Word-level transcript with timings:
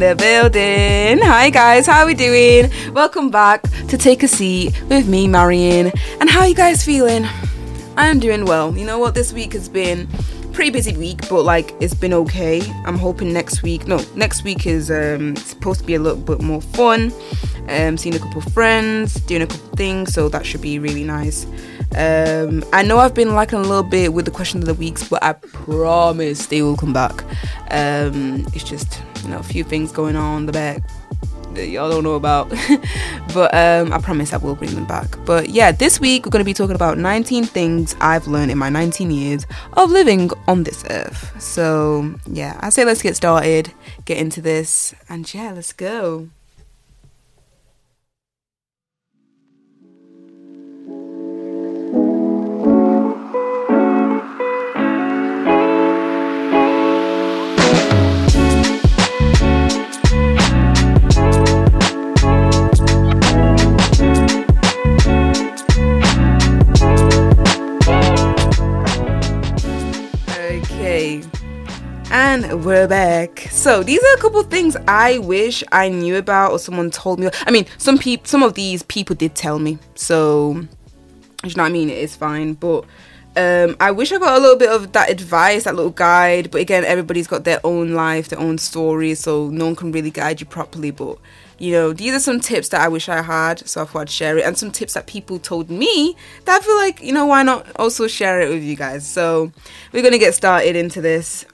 the 0.00 0.16
building. 0.16 1.18
Hi 1.22 1.50
guys, 1.50 1.86
how 1.86 2.00
are 2.00 2.06
we 2.06 2.14
doing? 2.14 2.70
Welcome 2.94 3.28
back 3.28 3.62
to 3.88 3.98
Take 3.98 4.22
a 4.22 4.28
Seat 4.28 4.82
with 4.88 5.06
me, 5.06 5.28
Marion. 5.28 5.92
And 6.20 6.30
how 6.30 6.40
are 6.40 6.48
you 6.48 6.54
guys 6.54 6.82
feeling? 6.82 7.26
I'm 7.98 8.18
doing 8.18 8.46
well. 8.46 8.74
You 8.74 8.86
know 8.86 8.98
what? 8.98 9.14
This 9.14 9.34
week 9.34 9.52
has 9.52 9.68
been 9.68 10.08
pretty 10.54 10.70
busy 10.70 10.96
week, 10.96 11.28
but 11.28 11.42
like 11.42 11.74
it's 11.80 11.92
been 11.92 12.14
okay. 12.14 12.62
I'm 12.86 12.96
hoping 12.96 13.30
next 13.34 13.62
week. 13.62 13.86
No, 13.86 14.02
next 14.14 14.42
week 14.42 14.66
is 14.66 14.90
um 14.90 15.36
supposed 15.36 15.80
to 15.80 15.86
be 15.86 15.96
a 15.96 16.00
little 16.00 16.18
bit 16.18 16.40
more 16.40 16.62
fun. 16.62 17.12
Um, 17.68 17.98
seeing 17.98 18.14
a 18.14 18.18
couple 18.18 18.40
friends, 18.40 19.14
doing 19.26 19.42
a 19.42 19.46
couple 19.46 19.76
things, 19.76 20.14
so 20.14 20.30
that 20.30 20.46
should 20.46 20.62
be 20.62 20.78
really 20.78 21.04
nice. 21.04 21.44
Um, 21.94 22.64
I 22.72 22.82
know 22.82 22.96
I've 22.96 23.14
been 23.14 23.34
lacking 23.34 23.58
a 23.58 23.62
little 23.62 23.82
bit 23.82 24.14
with 24.14 24.24
the 24.24 24.30
questions 24.30 24.64
of 24.64 24.68
the 24.68 24.80
weeks, 24.80 25.06
but 25.06 25.22
I 25.22 25.34
promise 25.34 26.46
they 26.46 26.62
will 26.62 26.76
come 26.76 26.94
back. 26.94 27.22
Um, 27.70 28.46
it's 28.54 28.64
just 28.64 29.02
you 29.22 29.30
know 29.30 29.38
a 29.38 29.42
few 29.42 29.64
things 29.64 29.92
going 29.92 30.16
on 30.16 30.40
in 30.40 30.46
the 30.46 30.52
back 30.52 30.82
that 31.54 31.68
y'all 31.68 31.90
don't 31.90 32.04
know 32.04 32.14
about, 32.14 32.48
but 33.34 33.52
um, 33.54 33.92
I 33.92 33.98
promise 34.00 34.32
I 34.32 34.36
will 34.36 34.54
bring 34.54 34.74
them 34.74 34.86
back. 34.86 35.16
But 35.24 35.50
yeah, 35.50 35.72
this 35.72 36.00
week 36.00 36.24
we're 36.24 36.30
going 36.30 36.44
to 36.44 36.48
be 36.48 36.54
talking 36.54 36.76
about 36.76 36.98
19 36.98 37.44
things 37.44 37.96
I've 38.00 38.26
learned 38.26 38.50
in 38.50 38.58
my 38.58 38.68
19 38.68 39.10
years 39.10 39.46
of 39.74 39.90
living 39.90 40.30
on 40.46 40.64
this 40.64 40.84
earth. 40.90 41.40
So 41.42 42.14
yeah, 42.26 42.58
I 42.60 42.70
say 42.70 42.84
let's 42.84 43.02
get 43.02 43.16
started, 43.16 43.72
get 44.04 44.18
into 44.18 44.40
this, 44.40 44.94
and 45.08 45.32
yeah, 45.32 45.52
let's 45.52 45.72
go. 45.72 46.28
And 72.32 72.64
we're 72.64 72.86
back. 72.86 73.48
So 73.50 73.82
these 73.82 74.00
are 74.00 74.14
a 74.14 74.20
couple 74.20 74.40
things 74.44 74.76
I 74.86 75.18
wish 75.18 75.64
I 75.72 75.88
knew 75.88 76.14
about 76.14 76.52
or 76.52 76.60
someone 76.60 76.92
told 76.92 77.18
me. 77.18 77.28
I 77.44 77.50
mean, 77.50 77.66
some 77.76 77.98
people, 77.98 78.24
some 78.24 78.44
of 78.44 78.54
these 78.54 78.84
people 78.84 79.16
did 79.16 79.34
tell 79.34 79.58
me. 79.58 79.80
So, 79.96 80.52
you 81.42 81.54
know 81.56 81.64
what 81.64 81.70
I 81.70 81.70
mean? 81.70 81.90
It 81.90 81.98
is 81.98 82.14
fine, 82.14 82.52
but 82.52 82.84
um, 83.34 83.74
I 83.80 83.90
wish 83.90 84.12
I 84.12 84.18
got 84.20 84.38
a 84.38 84.40
little 84.40 84.56
bit 84.56 84.70
of 84.70 84.92
that 84.92 85.10
advice, 85.10 85.64
that 85.64 85.74
little 85.74 85.90
guide. 85.90 86.52
But 86.52 86.60
again, 86.60 86.84
everybody's 86.84 87.26
got 87.26 87.42
their 87.42 87.58
own 87.64 87.94
life, 87.94 88.28
their 88.28 88.38
own 88.38 88.58
story, 88.58 89.16
so 89.16 89.50
no 89.50 89.64
one 89.64 89.74
can 89.74 89.90
really 89.90 90.12
guide 90.12 90.38
you 90.38 90.46
properly. 90.46 90.92
But 90.92 91.18
you 91.58 91.72
know, 91.72 91.92
these 91.92 92.14
are 92.14 92.20
some 92.20 92.38
tips 92.38 92.68
that 92.68 92.80
I 92.80 92.86
wish 92.86 93.08
I 93.08 93.22
had, 93.22 93.68
so 93.68 93.82
I 93.82 93.86
thought 93.86 94.02
I'd 94.02 94.10
share 94.10 94.38
it, 94.38 94.44
and 94.44 94.56
some 94.56 94.70
tips 94.70 94.94
that 94.94 95.08
people 95.08 95.40
told 95.40 95.68
me 95.68 96.14
that 96.44 96.60
I 96.60 96.64
feel 96.64 96.76
like, 96.76 97.02
you 97.02 97.12
know, 97.12 97.26
why 97.26 97.42
not 97.42 97.66
also 97.74 98.06
share 98.06 98.40
it 98.40 98.50
with 98.50 98.62
you 98.62 98.76
guys? 98.76 99.04
So 99.04 99.50
we're 99.90 100.04
gonna 100.04 100.16
get 100.16 100.34
started 100.34 100.76
into 100.76 101.00
this 101.00 101.44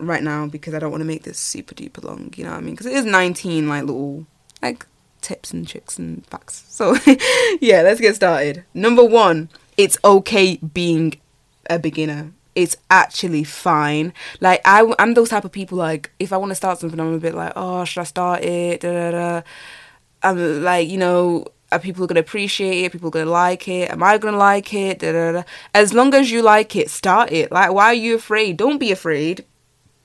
right 0.00 0.22
now 0.22 0.46
because 0.46 0.74
I 0.74 0.78
don't 0.78 0.90
want 0.90 1.02
to 1.02 1.06
make 1.06 1.22
this 1.22 1.38
super 1.38 1.74
duper 1.74 2.02
long, 2.04 2.32
you 2.36 2.44
know 2.44 2.50
what 2.50 2.58
I 2.58 2.60
mean? 2.60 2.74
Because 2.74 2.86
it 2.86 2.94
is 2.94 3.04
19 3.04 3.68
like 3.68 3.84
little 3.84 4.26
like 4.62 4.86
tips 5.20 5.52
and 5.52 5.66
tricks 5.66 5.98
and 5.98 6.26
facts. 6.26 6.64
So 6.68 6.96
yeah, 7.60 7.82
let's 7.82 8.00
get 8.00 8.16
started. 8.16 8.64
Number 8.74 9.04
one, 9.04 9.48
it's 9.76 9.98
okay 10.04 10.56
being 10.56 11.20
a 11.68 11.78
beginner 11.78 12.32
it's 12.54 12.76
actually 12.90 13.44
fine. 13.44 14.12
Like 14.40 14.60
I, 14.64 14.92
I'm 14.98 15.14
those 15.14 15.28
type 15.28 15.44
of 15.44 15.52
people. 15.52 15.78
Like 15.78 16.10
if 16.18 16.32
I 16.32 16.36
want 16.36 16.50
to 16.50 16.54
start 16.54 16.78
something, 16.78 16.98
I'm 16.98 17.14
a 17.14 17.18
bit 17.18 17.34
like, 17.34 17.52
oh, 17.56 17.84
should 17.84 18.00
I 18.00 18.04
start 18.04 18.44
it? 18.44 18.80
Da, 18.80 18.92
da, 18.92 19.10
da. 19.10 19.42
I'm 20.22 20.62
like, 20.62 20.88
you 20.88 20.98
know, 20.98 21.46
are 21.72 21.78
people 21.78 22.06
gonna 22.06 22.20
appreciate 22.20 22.84
it? 22.84 22.92
People 22.92 23.10
gonna 23.10 23.30
like 23.30 23.68
it? 23.68 23.90
Am 23.90 24.02
I 24.02 24.18
gonna 24.18 24.36
like 24.36 24.74
it? 24.74 24.98
Da, 24.98 25.12
da, 25.12 25.32
da. 25.32 25.42
As 25.74 25.94
long 25.94 26.12
as 26.14 26.30
you 26.30 26.42
like 26.42 26.74
it, 26.76 26.90
start 26.90 27.32
it. 27.32 27.52
Like, 27.52 27.72
why 27.72 27.86
are 27.86 27.94
you 27.94 28.16
afraid? 28.16 28.56
Don't 28.56 28.78
be 28.78 28.92
afraid 28.92 29.44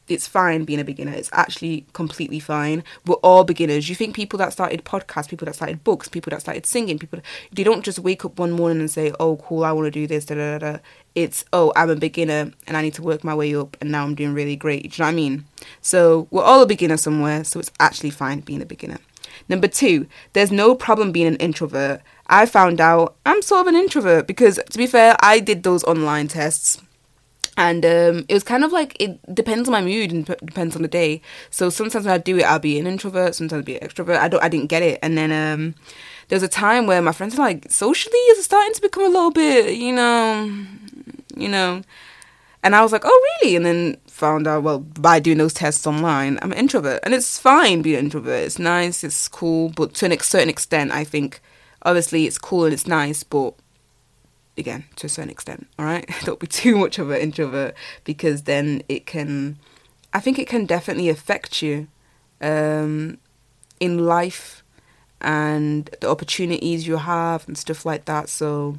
it's 0.08 0.28
fine 0.28 0.66
being 0.66 0.80
a 0.80 0.84
beginner. 0.84 1.14
It's 1.14 1.30
actually 1.34 1.86
completely 1.94 2.40
fine. 2.40 2.84
We're 3.06 3.16
all 3.16 3.44
beginners. 3.44 3.90
You 3.90 3.96
think 3.96 4.16
people 4.16 4.38
that 4.40 4.54
started 4.54 4.86
podcasts, 4.86 5.30
people 5.30 5.46
that 5.46 5.56
started 5.56 5.84
books, 5.84 6.08
people 6.08 6.30
that 6.32 6.42
started 6.42 6.66
singing, 6.66 7.00
people 7.00 7.20
they 7.52 7.64
don't 7.64 7.84
just 7.84 8.00
wake 8.00 8.26
up 8.26 8.38
one 8.38 8.52
morning 8.52 8.80
and 8.80 8.92
say, 8.92 9.12
"Oh, 9.20 9.38
cool, 9.38 9.64
I 9.64 9.72
want 9.72 9.86
to 9.86 9.92
do 9.92 10.08
this." 10.08 10.26
Da, 10.26 10.36
da, 10.36 10.58
da, 10.60 10.78
It's, 11.16 11.46
"Oh, 11.54 11.72
I'm 11.76 11.90
a 11.90 11.96
beginner 11.96 12.52
and 12.68 12.78
I 12.78 12.82
need 12.82 12.94
to 12.96 13.02
work 13.02 13.24
my 13.24 13.34
way 13.34 13.56
up, 13.56 13.78
and 13.82 13.92
now 13.92 14.04
I'm 14.04 14.16
doing 14.16 14.34
really 14.34 14.56
great." 14.56 14.84
Do 14.84 14.88
you 14.88 14.92
know 15.00 15.06
what 15.06 15.12
I 15.12 15.16
mean? 15.16 15.46
So 15.82 16.28
we're 16.32 16.44
all 16.44 16.62
a 16.62 16.68
beginner 16.68 16.98
somewhere. 16.98 17.44
So 17.44 17.60
it's 17.60 17.72
actually 17.80 18.12
fine 18.12 18.42
being 18.42 18.62
a 18.62 18.66
beginner. 18.66 19.00
Number 19.50 19.68
two, 19.68 20.08
there's 20.34 20.52
no 20.52 20.76
problem 20.76 21.12
being 21.12 21.28
an 21.28 21.36
introvert. 21.38 22.02
I 22.28 22.46
found 22.46 22.82
out 22.82 23.16
I'm 23.26 23.42
sort 23.42 23.62
of 23.62 23.68
an 23.68 23.76
introvert 23.76 24.28
because, 24.28 24.60
to 24.70 24.78
be 24.78 24.88
fair, 24.88 25.16
I 25.20 25.40
did 25.40 25.64
those 25.64 25.84
online 25.84 26.28
tests 26.28 26.80
and 27.58 27.86
um, 27.86 28.26
it 28.28 28.34
was 28.34 28.44
kind 28.44 28.64
of 28.64 28.72
like 28.72 28.98
it 29.00 29.20
depends 29.34 29.70
on 29.70 29.72
my 29.72 29.82
mood 29.82 30.12
and 30.12 30.28
p- 30.28 30.36
depends 30.44 30.76
on 30.76 30.82
the 30.82 30.88
day. 30.88 31.22
So 31.50 31.70
sometimes 31.70 32.06
when 32.06 32.14
I 32.14 32.18
do 32.18 32.38
it, 32.38 32.44
I'll 32.44 32.60
be 32.60 32.80
an 32.80 32.88
introvert. 32.88 33.36
Sometimes 33.36 33.62
I'll 33.62 33.66
be 33.66 33.80
an 33.80 33.88
extrovert. 33.88 34.18
I 34.18 34.28
don't. 34.28 34.44
I 34.44 34.50
didn't 34.50 34.68
get 34.68 34.84
it. 34.84 35.00
And 35.02 35.18
then 35.18 35.32
um, 35.32 35.76
there 36.28 36.36
was 36.36 36.44
a 36.44 36.50
time 36.50 36.86
where 36.86 37.02
my 37.02 37.14
friends 37.14 37.36
were 37.38 37.44
like, 37.44 37.72
socially, 37.72 38.18
is 38.18 38.44
starting 38.44 38.74
to 38.74 38.82
become 38.82 39.04
a 39.04 39.10
little 39.10 39.32
bit, 39.32 39.76
you 39.76 39.94
know, 39.94 40.66
you 41.36 41.48
know. 41.48 41.82
And 42.62 42.76
I 42.76 42.82
was 42.82 42.92
like, 42.92 43.04
oh 43.06 43.28
really? 43.42 43.56
And 43.56 43.66
then 43.66 43.98
found 44.08 44.48
out 44.48 44.64
well 44.64 44.80
by 44.80 45.20
doing 45.20 45.38
those 45.38 45.54
tests 45.54 45.86
online, 45.88 46.40
I'm 46.42 46.52
an 46.52 46.58
introvert, 46.58 47.00
and 47.04 47.14
it's 47.14 47.40
fine 47.40 47.82
being 47.84 48.00
an 48.00 48.06
introvert. 48.06 48.44
It's 48.44 48.60
nice. 48.60 49.04
It's 49.04 49.28
cool, 49.28 49.70
but 49.70 49.94
to 49.96 50.12
a 50.12 50.20
certain 50.24 50.50
extent, 50.50 50.92
I 50.92 51.04
think 51.06 51.42
obviously 51.84 52.26
it's 52.26 52.38
cool 52.38 52.66
and 52.66 52.74
it's 52.74 52.88
nice, 52.88 53.24
but 53.24 53.54
again 54.58 54.86
to 54.96 55.08
a 55.08 55.10
certain 55.10 55.30
extent 55.30 55.68
all 55.78 55.86
right 55.86 56.10
don't 56.24 56.40
be 56.40 56.48
too 56.48 56.78
much 56.78 56.98
of 56.98 57.10
an 57.10 57.20
introvert 57.20 57.76
because 58.04 58.44
then 58.44 58.82
it 58.88 59.06
can 59.06 59.58
i 60.14 60.20
think 60.20 60.40
it 60.40 60.48
can 60.48 60.66
definitely 60.66 61.10
affect 61.10 61.62
you 61.62 61.88
um, 62.42 63.18
in 63.80 64.06
life 64.06 64.64
and 65.22 65.90
the 66.02 66.10
opportunities 66.10 66.88
you 66.88 66.98
have 66.98 67.48
and 67.48 67.58
stuff 67.58 67.86
like 67.86 68.06
that. 68.06 68.30
So 68.30 68.78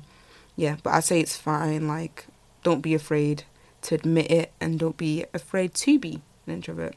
yeah 0.58 0.76
but 0.82 0.94
i 0.94 1.00
say 1.00 1.20
it's 1.20 1.36
fine 1.36 1.86
like 1.86 2.26
don't 2.62 2.80
be 2.80 2.94
afraid 2.94 3.44
to 3.82 3.94
admit 3.94 4.30
it 4.30 4.52
and 4.58 4.78
don't 4.78 4.96
be 4.96 5.24
afraid 5.34 5.74
to 5.74 5.98
be 5.98 6.22
an 6.46 6.54
introvert. 6.54 6.96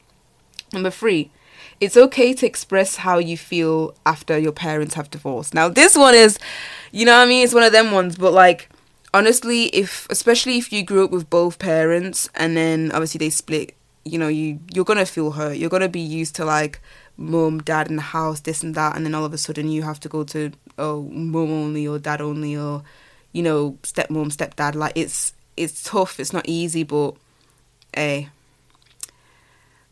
Number 0.72 0.90
three 0.90 1.30
it's 1.80 1.96
okay 1.96 2.32
to 2.34 2.46
express 2.46 2.96
how 2.96 3.18
you 3.18 3.36
feel 3.36 3.94
after 4.04 4.38
your 4.38 4.52
parents 4.52 4.94
have 4.94 5.10
divorced. 5.10 5.54
Now, 5.54 5.68
this 5.68 5.96
one 5.96 6.14
is, 6.14 6.38
you 6.92 7.04
know 7.04 7.16
I 7.16 7.26
mean? 7.26 7.44
It's 7.44 7.54
one 7.54 7.62
of 7.62 7.72
them 7.72 7.92
ones, 7.92 8.16
but 8.16 8.32
like, 8.32 8.68
honestly, 9.12 9.64
if, 9.66 10.06
especially 10.10 10.58
if 10.58 10.72
you 10.72 10.82
grew 10.82 11.04
up 11.04 11.10
with 11.10 11.30
both 11.30 11.58
parents 11.58 12.28
and 12.34 12.56
then 12.56 12.90
obviously 12.92 13.18
they 13.18 13.30
split, 13.30 13.74
you 14.04 14.18
know, 14.18 14.28
you, 14.28 14.60
you're 14.72 14.84
gonna 14.84 15.06
feel 15.06 15.32
hurt. 15.32 15.56
You're 15.56 15.70
gonna 15.70 15.88
be 15.88 16.00
used 16.00 16.34
to 16.36 16.44
like, 16.44 16.80
mum, 17.16 17.60
dad 17.62 17.88
in 17.88 17.96
the 17.96 18.02
house, 18.02 18.40
this 18.40 18.62
and 18.62 18.74
that, 18.74 18.96
and 18.96 19.04
then 19.04 19.14
all 19.14 19.24
of 19.24 19.32
a 19.32 19.38
sudden 19.38 19.68
you 19.68 19.82
have 19.82 20.00
to 20.00 20.08
go 20.08 20.24
to, 20.24 20.52
oh, 20.78 21.02
mum 21.02 21.50
only 21.50 21.86
or 21.86 21.98
dad 21.98 22.20
only 22.20 22.56
or, 22.56 22.82
you 23.32 23.42
know, 23.42 23.78
stepmom, 23.82 24.34
stepdad. 24.34 24.74
Like, 24.74 24.92
it's, 24.94 25.34
it's 25.56 25.82
tough, 25.82 26.18
it's 26.18 26.32
not 26.32 26.48
easy, 26.48 26.82
but, 26.82 27.14
hey, 27.94 28.30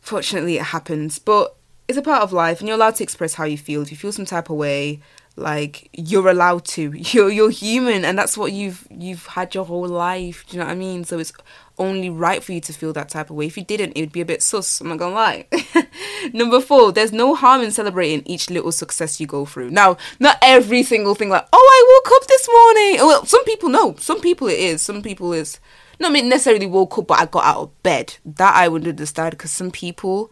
fortunately 0.01 0.57
it 0.57 0.63
happens. 0.63 1.19
But 1.19 1.55
it's 1.89 1.97
a 1.97 2.03
part 2.03 2.21
of 2.21 2.31
life 2.31 2.59
and 2.59 2.67
you're 2.67 2.77
allowed 2.77 2.95
to 2.95 3.03
express 3.03 3.33
how 3.33 3.45
you 3.45 3.57
feel. 3.57 3.81
If 3.81 3.89
you 3.89 3.97
feel 3.97 4.11
some 4.11 4.25
type 4.25 4.51
of 4.51 4.57
way, 4.57 5.01
like 5.35 5.89
you're 5.91 6.29
allowed 6.29 6.65
to. 6.65 6.93
You're 6.95 7.31
you're 7.31 7.49
human 7.49 8.05
and 8.05 8.17
that's 8.17 8.37
what 8.37 8.51
you've 8.51 8.85
you've 8.91 9.25
had 9.25 9.55
your 9.55 9.65
whole 9.65 9.87
life. 9.87 10.45
Do 10.47 10.55
you 10.55 10.59
know 10.59 10.67
what 10.67 10.73
I 10.73 10.75
mean? 10.75 11.03
So 11.03 11.17
it's 11.17 11.33
only 11.79 12.09
right 12.09 12.43
for 12.43 12.51
you 12.51 12.61
to 12.61 12.73
feel 12.73 12.93
that 12.93 13.09
type 13.09 13.31
of 13.31 13.37
way. 13.37 13.47
If 13.47 13.57
you 13.57 13.63
didn't, 13.63 13.93
it 13.93 14.01
would 14.01 14.11
be 14.11 14.21
a 14.21 14.25
bit 14.25 14.43
sus. 14.43 14.81
I'm 14.81 14.89
not 14.89 14.99
gonna 14.99 15.15
lie. 15.15 15.47
Number 16.33 16.61
four, 16.61 16.91
there's 16.91 17.11
no 17.11 17.33
harm 17.33 17.61
in 17.61 17.71
celebrating 17.71 18.21
each 18.27 18.51
little 18.51 18.71
success 18.71 19.19
you 19.19 19.25
go 19.25 19.45
through. 19.45 19.71
Now, 19.71 19.97
not 20.19 20.37
every 20.43 20.83
single 20.83 21.15
thing 21.15 21.29
like, 21.29 21.47
oh, 21.51 21.57
I 21.57 22.01
woke 22.03 22.21
up 22.21 22.27
this 22.27 22.47
morning. 22.47 23.07
Well, 23.07 23.25
some 23.25 23.43
people 23.45 23.69
know. 23.69 23.95
Some 23.97 24.21
people 24.21 24.47
it 24.47 24.59
is. 24.59 24.83
Some 24.83 25.01
people 25.01 25.33
is. 25.33 25.59
Not 26.01 26.13
necessarily 26.13 26.65
woke 26.67 26.97
up, 26.99 27.07
but 27.07 27.19
I 27.19 27.25
got 27.25 27.45
out 27.45 27.61
of 27.61 27.83
bed. 27.83 28.17
That 28.25 28.55
I 28.55 28.67
would 28.67 28.87
understand 28.87 29.31
because 29.31 29.51
some 29.51 29.71
people 29.71 30.31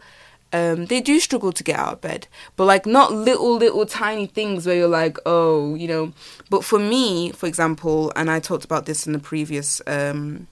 um, 0.52 0.86
they 0.86 1.00
do 1.00 1.20
struggle 1.20 1.52
to 1.52 1.64
get 1.64 1.78
out 1.78 1.92
of 1.94 2.00
bed. 2.00 2.26
But 2.56 2.64
like 2.64 2.86
not 2.86 3.12
little, 3.12 3.56
little 3.56 3.86
tiny 3.86 4.26
things 4.26 4.66
where 4.66 4.76
you're 4.76 4.88
like, 4.88 5.18
oh, 5.26 5.74
you 5.74 5.88
know. 5.88 6.12
But 6.50 6.64
for 6.64 6.78
me, 6.78 7.32
for 7.32 7.46
example, 7.46 8.12
and 8.16 8.30
I 8.30 8.40
talked 8.40 8.64
about 8.64 8.86
this 8.86 9.06
in 9.06 9.12
the 9.12 9.18
previous 9.18 9.80
um 9.86 10.48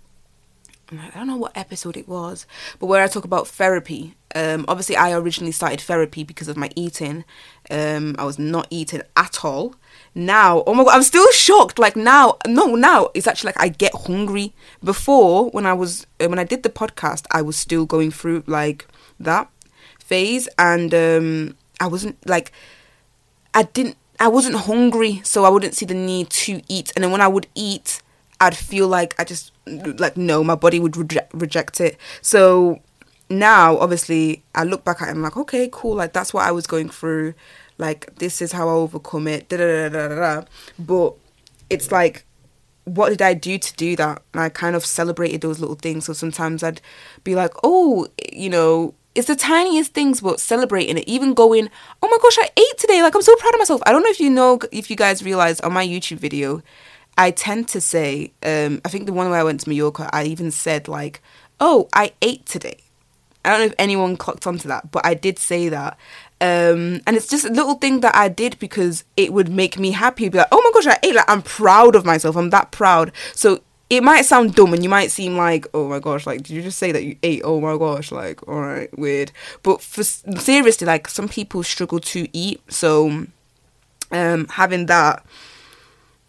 I 0.93 1.11
don't 1.13 1.27
know 1.27 1.37
what 1.37 1.57
episode 1.57 1.97
it 1.97 2.07
was, 2.07 2.47
but 2.79 2.87
where 2.87 3.03
I 3.03 3.09
talk 3.09 3.25
about 3.25 3.49
therapy. 3.49 4.15
Um, 4.37 4.65
obviously, 4.69 4.97
I 4.97 5.13
originally 5.13 5.51
started 5.51 5.81
therapy 5.81 6.23
because 6.23 6.47
of 6.47 6.57
my 6.57 6.71
eating. 6.77 7.25
Um, 7.71 8.15
I 8.19 8.25
was 8.25 8.39
not 8.39 8.69
eating 8.71 9.03
at 9.17 9.45
all. 9.45 9.75
Now, 10.15 10.63
oh 10.65 10.75
my 10.75 10.85
god, 10.85 10.95
I'm 10.95 11.03
still 11.03 11.31
shocked. 11.33 11.81
Like 11.81 11.97
now, 11.97 12.37
no, 12.47 12.77
now 12.77 13.09
it's 13.15 13.27
actually 13.27 13.49
like 13.49 13.61
I 13.61 13.69
get 13.69 13.95
hungry. 13.95 14.55
Before, 14.83 15.51
when 15.51 15.67
I 15.67 15.73
was 15.73 16.07
uh, 16.21 16.29
when 16.29 16.39
I 16.39 16.45
did 16.45 16.63
the 16.63 16.71
podcast, 16.71 17.27
I 17.33 17.43
was 17.43 17.57
still 17.57 17.85
going 17.85 18.13
through 18.13 18.45
like 18.47 18.87
that 19.19 19.51
phase, 20.07 20.49
and 20.59 20.95
um, 20.95 21.57
I 21.81 21.87
wasn't 21.87 22.17
like, 22.29 22.53
I 23.55 23.65
didn't, 23.65 23.97
I 24.21 24.29
wasn't 24.29 24.57
hungry, 24.57 25.21
so 25.25 25.45
I 25.45 25.49
wouldn't 25.49 25.75
see 25.75 25.87
the 25.87 25.95
need 25.95 26.31
to 26.31 26.63
eat. 26.69 26.93
And 26.95 27.05
then 27.05 27.11
when 27.11 27.21
I 27.21 27.29
would 27.29 27.47
eat, 27.55 28.03
I'd 28.41 28.57
feel 28.57 28.89
like 28.89 29.15
I 29.19 29.25
just 29.25 29.53
like 29.67 30.17
no, 30.17 30.45
my 30.45 30.55
body 30.55 30.79
would 30.79 30.97
reject 30.97 31.33
reject 31.35 31.81
it. 31.81 31.97
So 32.23 32.81
now, 33.29 33.79
obviously, 33.79 34.43
I 34.55 34.65
look 34.65 34.85
back 34.85 35.03
at 35.03 35.09
it 35.09 35.11
and 35.11 35.19
I'm 35.19 35.23
like, 35.23 35.37
okay, 35.37 35.69
cool, 35.73 35.97
like 35.97 36.13
that's 36.13 36.33
what 36.33 36.47
I 36.47 36.53
was 36.53 36.67
going 36.67 36.89
through. 36.89 37.35
Like 37.79 38.17
this 38.17 38.41
is 38.41 38.53
how 38.53 38.69
I 38.69 38.73
overcome 38.73 39.29
it. 39.29 39.49
Da 39.49 39.57
da 39.57 39.89
da 39.89 40.09
da 40.09 40.15
da. 40.15 40.45
But 40.79 41.15
it's 41.69 41.91
like 41.91 42.25
what 42.87 43.09
did 43.09 43.21
I 43.21 43.35
do 43.35 43.59
to 43.59 43.75
do 43.75 43.97
that? 43.97 44.23
And 44.33 44.41
I 44.41 44.49
kind 44.49 44.77
of 44.77 44.87
celebrated 44.87 45.41
those 45.41 45.59
little 45.59 45.75
things. 45.75 46.05
So 46.07 46.13
sometimes 46.13 46.63
I'd 46.63 46.81
be 47.25 47.35
like, 47.35 47.53
oh, 47.65 48.07
you 48.33 48.49
know, 48.49 48.95
it's 49.17 49.29
the 49.29 49.37
tiniest 49.37 49.95
things, 49.95 50.21
but 50.21 50.41
celebrating 50.41 50.99
it. 50.99 51.09
Even 51.09 51.35
going, 51.35 51.71
oh 52.03 52.09
my 52.09 52.19
gosh, 52.23 52.39
I 52.39 52.51
ate 52.57 52.79
today. 52.79 53.03
Like 53.03 53.15
I'm 53.15 53.23
so 53.23 53.35
proud 53.37 53.55
of 53.55 53.59
myself. 53.59 53.81
I 53.87 53.93
don't 53.93 54.03
know 54.03 54.11
if 54.11 54.21
you 54.21 54.31
know, 54.31 54.61
if 54.71 54.91
you 54.91 54.97
guys 54.97 55.23
realize 55.23 55.61
on 55.61 55.73
my 55.73 55.87
YouTube 55.87 56.19
video, 56.19 56.63
I 57.19 57.31
tend 57.31 57.69
to 57.69 57.81
say, 57.81 58.33
um, 58.43 58.81
I 58.85 58.89
think 58.89 59.07
the 59.07 59.13
one 59.13 59.31
where 59.31 59.41
I 59.41 59.45
went 59.45 59.61
to 59.61 59.69
Mallorca, 59.69 60.11
I 60.13 60.25
even 60.25 60.51
said 60.51 60.87
like, 60.87 61.23
oh, 61.61 61.89
I 61.95 62.13
ate 62.21 62.45
today. 62.47 62.79
I 63.45 63.51
don't 63.51 63.61
know 63.61 63.67
if 63.67 63.75
anyone 63.79 64.17
clocked 64.17 64.47
onto 64.47 64.69
that, 64.69 64.91
but 64.91 65.07
I 65.07 65.15
did 65.15 65.39
say 65.39 65.69
that. 65.69 65.97
Um, 66.41 67.01
and 67.07 67.17
it's 67.17 67.29
just 67.29 67.47
a 67.47 67.51
little 67.51 67.77
thing 67.77 68.01
that 68.01 68.15
I 68.15 68.29
did 68.29 68.59
because 68.59 69.05
it 69.17 69.33
would 69.33 69.49
make 69.49 69.79
me 69.79 69.93
happy. 69.93 70.29
Be 70.29 70.39
like, 70.39 70.49
oh 70.53 70.61
my 70.63 70.71
gosh, 70.75 70.93
I 70.95 70.99
ate. 71.07 71.15
Like 71.15 71.31
I'm 71.31 71.43
proud 71.43 71.95
of 71.95 72.05
myself. 72.05 72.37
I'm 72.37 72.51
that 72.51 72.73
proud. 72.73 73.13
So 73.35 73.61
it 73.89 74.03
might 74.03 74.23
sound 74.23 74.55
dumb, 74.55 74.75
and 74.75 74.83
you 74.83 74.89
might 74.89 75.11
seem 75.11 75.37
like, 75.37 75.67
oh 75.73 75.89
my 75.89 76.01
gosh, 76.01 76.27
like 76.27 76.43
did 76.43 76.51
you 76.51 76.63
just 76.63 76.79
say 76.79 76.93
that 76.93 77.05
you 77.05 77.17
ate? 77.23 77.43
Oh 77.45 77.61
my 77.61 77.77
gosh, 77.77 78.11
like 78.11 78.47
all 78.49 78.61
right, 78.61 78.97
weird. 78.99 79.33
But 79.63 79.81
for 79.81 80.03
seriously, 80.03 80.87
like 80.87 81.09
some 81.09 81.29
people 81.29 81.63
struggle 81.63 82.01
to 82.01 82.29
eat, 82.33 82.61
so 82.69 83.27
um, 84.11 84.49
having 84.49 84.87
that 84.87 85.25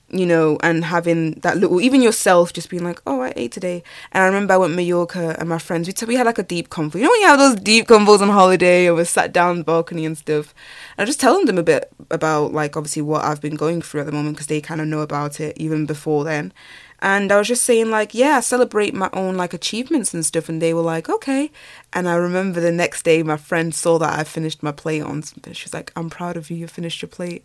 you 0.10 0.26
know, 0.26 0.58
and 0.64 0.86
having 0.86 1.32
that 1.42 1.58
little, 1.58 1.82
even 1.82 2.02
yourself 2.02 2.54
just 2.54 2.70
being 2.70 2.84
like, 2.84 3.02
oh, 3.06 3.22
I 3.22 3.34
ate 3.36 3.52
today. 3.52 3.84
And 4.14 4.24
I 4.24 4.28
remember 4.28 4.54
I 4.54 4.58
went 4.58 4.72
to 4.72 4.78
Mallorca 4.78 5.36
and 5.38 5.50
my 5.50 5.58
friends, 5.58 5.88
we, 5.88 5.94
t- 5.94 6.06
we 6.06 6.16
had 6.16 6.26
like 6.26 6.38
a 6.38 6.44
deep 6.44 6.70
convo. 6.70 6.96
You 6.96 7.02
know 7.02 7.10
when 7.10 7.22
you 7.22 7.28
have 7.28 7.40
those 7.40 7.56
deep 7.56 7.88
convos 7.88 8.22
on 8.22 8.30
holiday 8.30 8.88
or 8.88 8.96
we 8.96 9.04
sat 9.04 9.34
down 9.34 9.50
on 9.52 9.58
the 9.60 9.64
balcony 9.66 10.06
and 10.06 10.18
stuff. 10.18 10.54
And 10.98 11.04
I 11.04 11.06
just 11.06 11.20
telling 11.20 11.46
them 11.46 11.58
a 11.58 11.64
bit 11.64 11.92
about 12.10 12.54
like 12.54 12.78
obviously 12.78 13.02
what 13.02 13.26
I've 13.26 13.42
been 13.42 13.56
going 13.56 13.82
through 13.82 14.02
at 14.02 14.06
the 14.06 14.14
moment 14.14 14.38
because 14.38 14.48
they 14.48 14.62
kind 14.62 14.80
of 14.80 14.88
know 14.88 15.02
about 15.02 15.42
it 15.42 15.58
even 15.58 15.86
before 15.86 16.24
then. 16.24 16.54
And 17.00 17.32
I 17.32 17.38
was 17.38 17.48
just 17.48 17.64
saying 17.64 17.92
like, 17.92 18.14
yeah, 18.14 18.38
I 18.38 18.40
celebrate 18.40 18.94
my 18.94 19.10
own 19.14 19.36
like 19.38 19.54
achievements 19.54 20.14
and 20.14 20.26
stuff. 20.26 20.50
And 20.50 20.62
they 20.62 20.74
were 20.74 20.82
like, 20.82 21.10
okay. 21.10 21.52
And 21.94 22.10
I 22.10 22.16
remember 22.16 22.60
the 22.60 22.72
next 22.72 23.04
day 23.04 23.22
my 23.24 23.38
friend 23.38 23.74
saw 23.74 24.00
that 24.00 24.18
I 24.18 24.24
finished 24.24 24.64
my 24.64 24.72
plate 24.72 25.04
on. 25.04 25.24
She's 25.52 25.74
like, 25.74 25.92
I'm 25.96 26.10
proud 26.10 26.38
of 26.38 26.50
you. 26.50 26.58
You 26.58 26.68
finished 26.68 27.02
your 27.02 27.10
plate. 27.10 27.44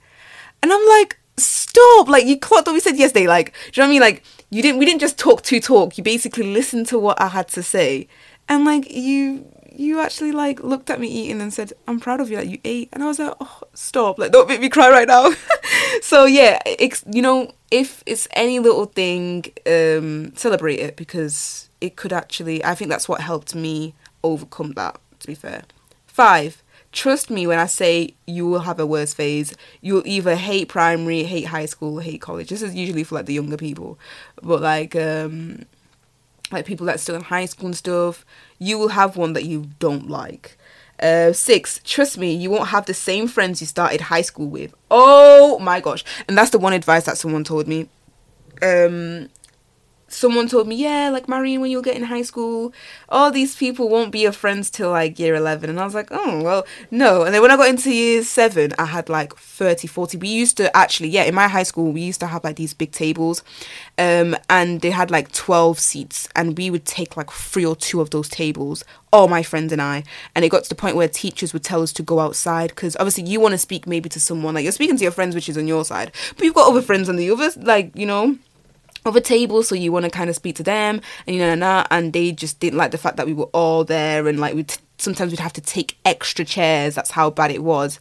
And 0.62 0.72
I'm 0.72 0.86
like, 0.88 1.18
stop 1.38 2.08
like 2.08 2.26
you 2.26 2.38
clocked 2.38 2.66
what 2.66 2.74
we 2.74 2.80
said 2.80 2.96
yesterday 2.98 3.26
like 3.26 3.54
do 3.72 3.80
you 3.80 3.82
know 3.82 3.86
what 3.86 3.88
i 3.88 3.90
mean 3.90 4.00
like 4.02 4.22
you 4.50 4.60
didn't 4.60 4.78
we 4.78 4.84
didn't 4.84 5.00
just 5.00 5.18
talk 5.18 5.40
to 5.40 5.58
talk 5.58 5.96
you 5.96 6.04
basically 6.04 6.52
listened 6.52 6.86
to 6.86 6.98
what 6.98 7.18
i 7.18 7.26
had 7.26 7.48
to 7.48 7.62
say 7.62 8.06
and 8.50 8.66
like 8.66 8.90
you 8.90 9.42
you 9.78 10.00
actually 10.00 10.32
like 10.32 10.62
looked 10.62 10.90
at 10.90 11.00
me 11.00 11.08
eating 11.08 11.40
and 11.40 11.52
said 11.52 11.72
i'm 11.86 12.00
proud 12.00 12.20
of 12.20 12.30
you 12.30 12.36
like 12.36 12.48
you 12.48 12.58
ate. 12.64 12.88
And 12.92 13.02
i 13.02 13.06
was 13.06 13.18
like 13.18 13.34
oh 13.40 13.60
stop. 13.74 14.18
Like 14.18 14.32
don't 14.32 14.48
make 14.48 14.60
me 14.60 14.68
cry 14.68 14.90
right 14.90 15.08
now. 15.08 15.30
So 16.00 16.24
yeah 16.24 16.58
it's 16.64 17.04
you 17.10 17.22
know 17.22 17.52
if 17.70 18.02
it's 18.06 18.26
any 18.32 18.58
little 18.58 18.86
thing 18.86 19.44
um 19.66 20.34
celebrate 20.36 20.80
it 20.80 20.96
because 20.96 21.68
it 21.80 21.96
could 21.96 22.12
actually 22.12 22.64
i 22.64 22.74
think 22.74 22.90
that's 22.90 23.08
what 23.08 23.20
helped 23.20 23.54
me 23.54 23.94
overcome 24.24 24.72
that 24.72 24.98
to 25.20 25.26
be 25.26 25.34
fair. 25.34 25.62
Five 26.06 26.62
trust 26.92 27.30
me 27.30 27.46
when 27.46 27.58
I 27.58 27.66
say 27.66 28.14
you 28.26 28.46
will 28.46 28.60
have 28.60 28.78
a 28.78 28.86
worse 28.86 29.14
phase. 29.14 29.54
You'll 29.80 30.06
either 30.06 30.36
hate 30.36 30.68
primary, 30.68 31.24
hate 31.24 31.46
high 31.46 31.66
school, 31.66 31.98
hate 31.98 32.20
college. 32.20 32.50
This 32.50 32.62
is 32.62 32.74
usually 32.74 33.02
for 33.04 33.16
like 33.16 33.26
the 33.26 33.34
younger 33.34 33.56
people, 33.56 33.98
but 34.42 34.60
like 34.60 34.94
um, 34.94 35.64
like 36.52 36.66
people 36.66 36.86
that's 36.86 37.02
still 37.02 37.16
in 37.16 37.22
high 37.22 37.46
school 37.46 37.66
and 37.66 37.76
stuff, 37.76 38.24
you 38.62 38.78
will 38.78 38.88
have 38.88 39.16
one 39.16 39.32
that 39.32 39.44
you 39.44 39.66
don't 39.78 40.08
like. 40.08 40.56
Uh, 41.00 41.32
six, 41.32 41.80
trust 41.82 42.16
me, 42.16 42.32
you 42.32 42.48
won't 42.48 42.68
have 42.68 42.86
the 42.86 42.94
same 42.94 43.26
friends 43.26 43.60
you 43.60 43.66
started 43.66 44.00
high 44.00 44.22
school 44.22 44.46
with. 44.46 44.72
Oh 44.90 45.58
my 45.58 45.80
gosh. 45.80 46.04
And 46.28 46.38
that's 46.38 46.50
the 46.50 46.60
one 46.60 46.72
advice 46.72 47.04
that 47.06 47.18
someone 47.18 47.42
told 47.42 47.66
me. 47.66 47.88
Um, 48.62 49.28
someone 50.12 50.48
told 50.48 50.68
me, 50.68 50.76
yeah, 50.76 51.10
like 51.10 51.28
Marion, 51.28 51.60
when 51.60 51.70
you'll 51.70 51.82
get 51.82 51.96
in 51.96 52.04
high 52.04 52.22
school, 52.22 52.72
all 53.08 53.30
these 53.30 53.56
people 53.56 53.88
won't 53.88 54.12
be 54.12 54.20
your 54.20 54.32
friends 54.32 54.70
till 54.70 54.90
like 54.90 55.18
year 55.18 55.34
11. 55.34 55.70
And 55.70 55.80
I 55.80 55.84
was 55.84 55.94
like, 55.94 56.08
oh, 56.10 56.42
well, 56.42 56.66
no. 56.90 57.22
And 57.22 57.34
then 57.34 57.42
when 57.42 57.50
I 57.50 57.56
got 57.56 57.68
into 57.68 57.92
year 57.92 58.22
seven, 58.22 58.72
I 58.78 58.86
had 58.86 59.08
like 59.08 59.34
30, 59.36 59.88
40. 59.88 60.18
We 60.18 60.28
used 60.28 60.56
to 60.58 60.74
actually, 60.76 61.08
yeah, 61.08 61.24
in 61.24 61.34
my 61.34 61.48
high 61.48 61.62
school, 61.62 61.92
we 61.92 62.02
used 62.02 62.20
to 62.20 62.26
have 62.26 62.44
like 62.44 62.56
these 62.56 62.74
big 62.74 62.92
tables 62.92 63.42
um, 63.98 64.36
and 64.48 64.80
they 64.80 64.90
had 64.90 65.10
like 65.10 65.32
12 65.32 65.78
seats. 65.78 66.28
And 66.36 66.56
we 66.56 66.70
would 66.70 66.84
take 66.84 67.16
like 67.16 67.30
three 67.30 67.64
or 67.64 67.76
two 67.76 68.00
of 68.00 68.10
those 68.10 68.28
tables, 68.28 68.84
all 69.12 69.28
my 69.28 69.42
friends 69.42 69.72
and 69.72 69.80
I. 69.80 70.04
And 70.34 70.44
it 70.44 70.50
got 70.50 70.64
to 70.64 70.68
the 70.68 70.74
point 70.74 70.96
where 70.96 71.08
teachers 71.08 71.52
would 71.52 71.64
tell 71.64 71.82
us 71.82 71.92
to 71.94 72.02
go 72.02 72.20
outside 72.20 72.70
because 72.70 72.96
obviously 72.96 73.24
you 73.24 73.40
want 73.40 73.52
to 73.52 73.58
speak 73.58 73.86
maybe 73.86 74.08
to 74.10 74.20
someone, 74.20 74.54
like 74.54 74.62
you're 74.62 74.72
speaking 74.72 74.96
to 74.96 75.02
your 75.02 75.12
friends, 75.12 75.34
which 75.34 75.48
is 75.48 75.58
on 75.58 75.66
your 75.66 75.84
side, 75.84 76.12
but 76.36 76.44
you've 76.44 76.54
got 76.54 76.68
other 76.68 76.82
friends 76.82 77.08
on 77.08 77.16
the 77.16 77.30
other, 77.30 77.50
like, 77.56 77.92
you 77.96 78.06
know 78.06 78.36
other 79.04 79.20
table 79.20 79.62
so 79.62 79.74
you 79.74 79.90
want 79.92 80.04
to 80.04 80.10
kind 80.10 80.30
of 80.30 80.36
speak 80.36 80.56
to 80.56 80.62
them 80.62 81.00
and 81.26 81.36
you 81.36 81.42
know 81.42 81.52
and, 81.52 81.86
and 81.90 82.12
they 82.12 82.32
just 82.32 82.60
didn't 82.60 82.78
like 82.78 82.90
the 82.90 82.98
fact 82.98 83.16
that 83.16 83.26
we 83.26 83.34
were 83.34 83.48
all 83.52 83.84
there 83.84 84.28
and 84.28 84.38
like 84.38 84.54
we 84.54 84.64
sometimes 85.02 85.32
we'd 85.32 85.40
have 85.40 85.52
to 85.52 85.60
take 85.60 85.98
extra 86.04 86.44
chairs 86.44 86.94
that's 86.94 87.10
how 87.10 87.28
bad 87.28 87.50
it 87.50 87.62
was. 87.62 87.98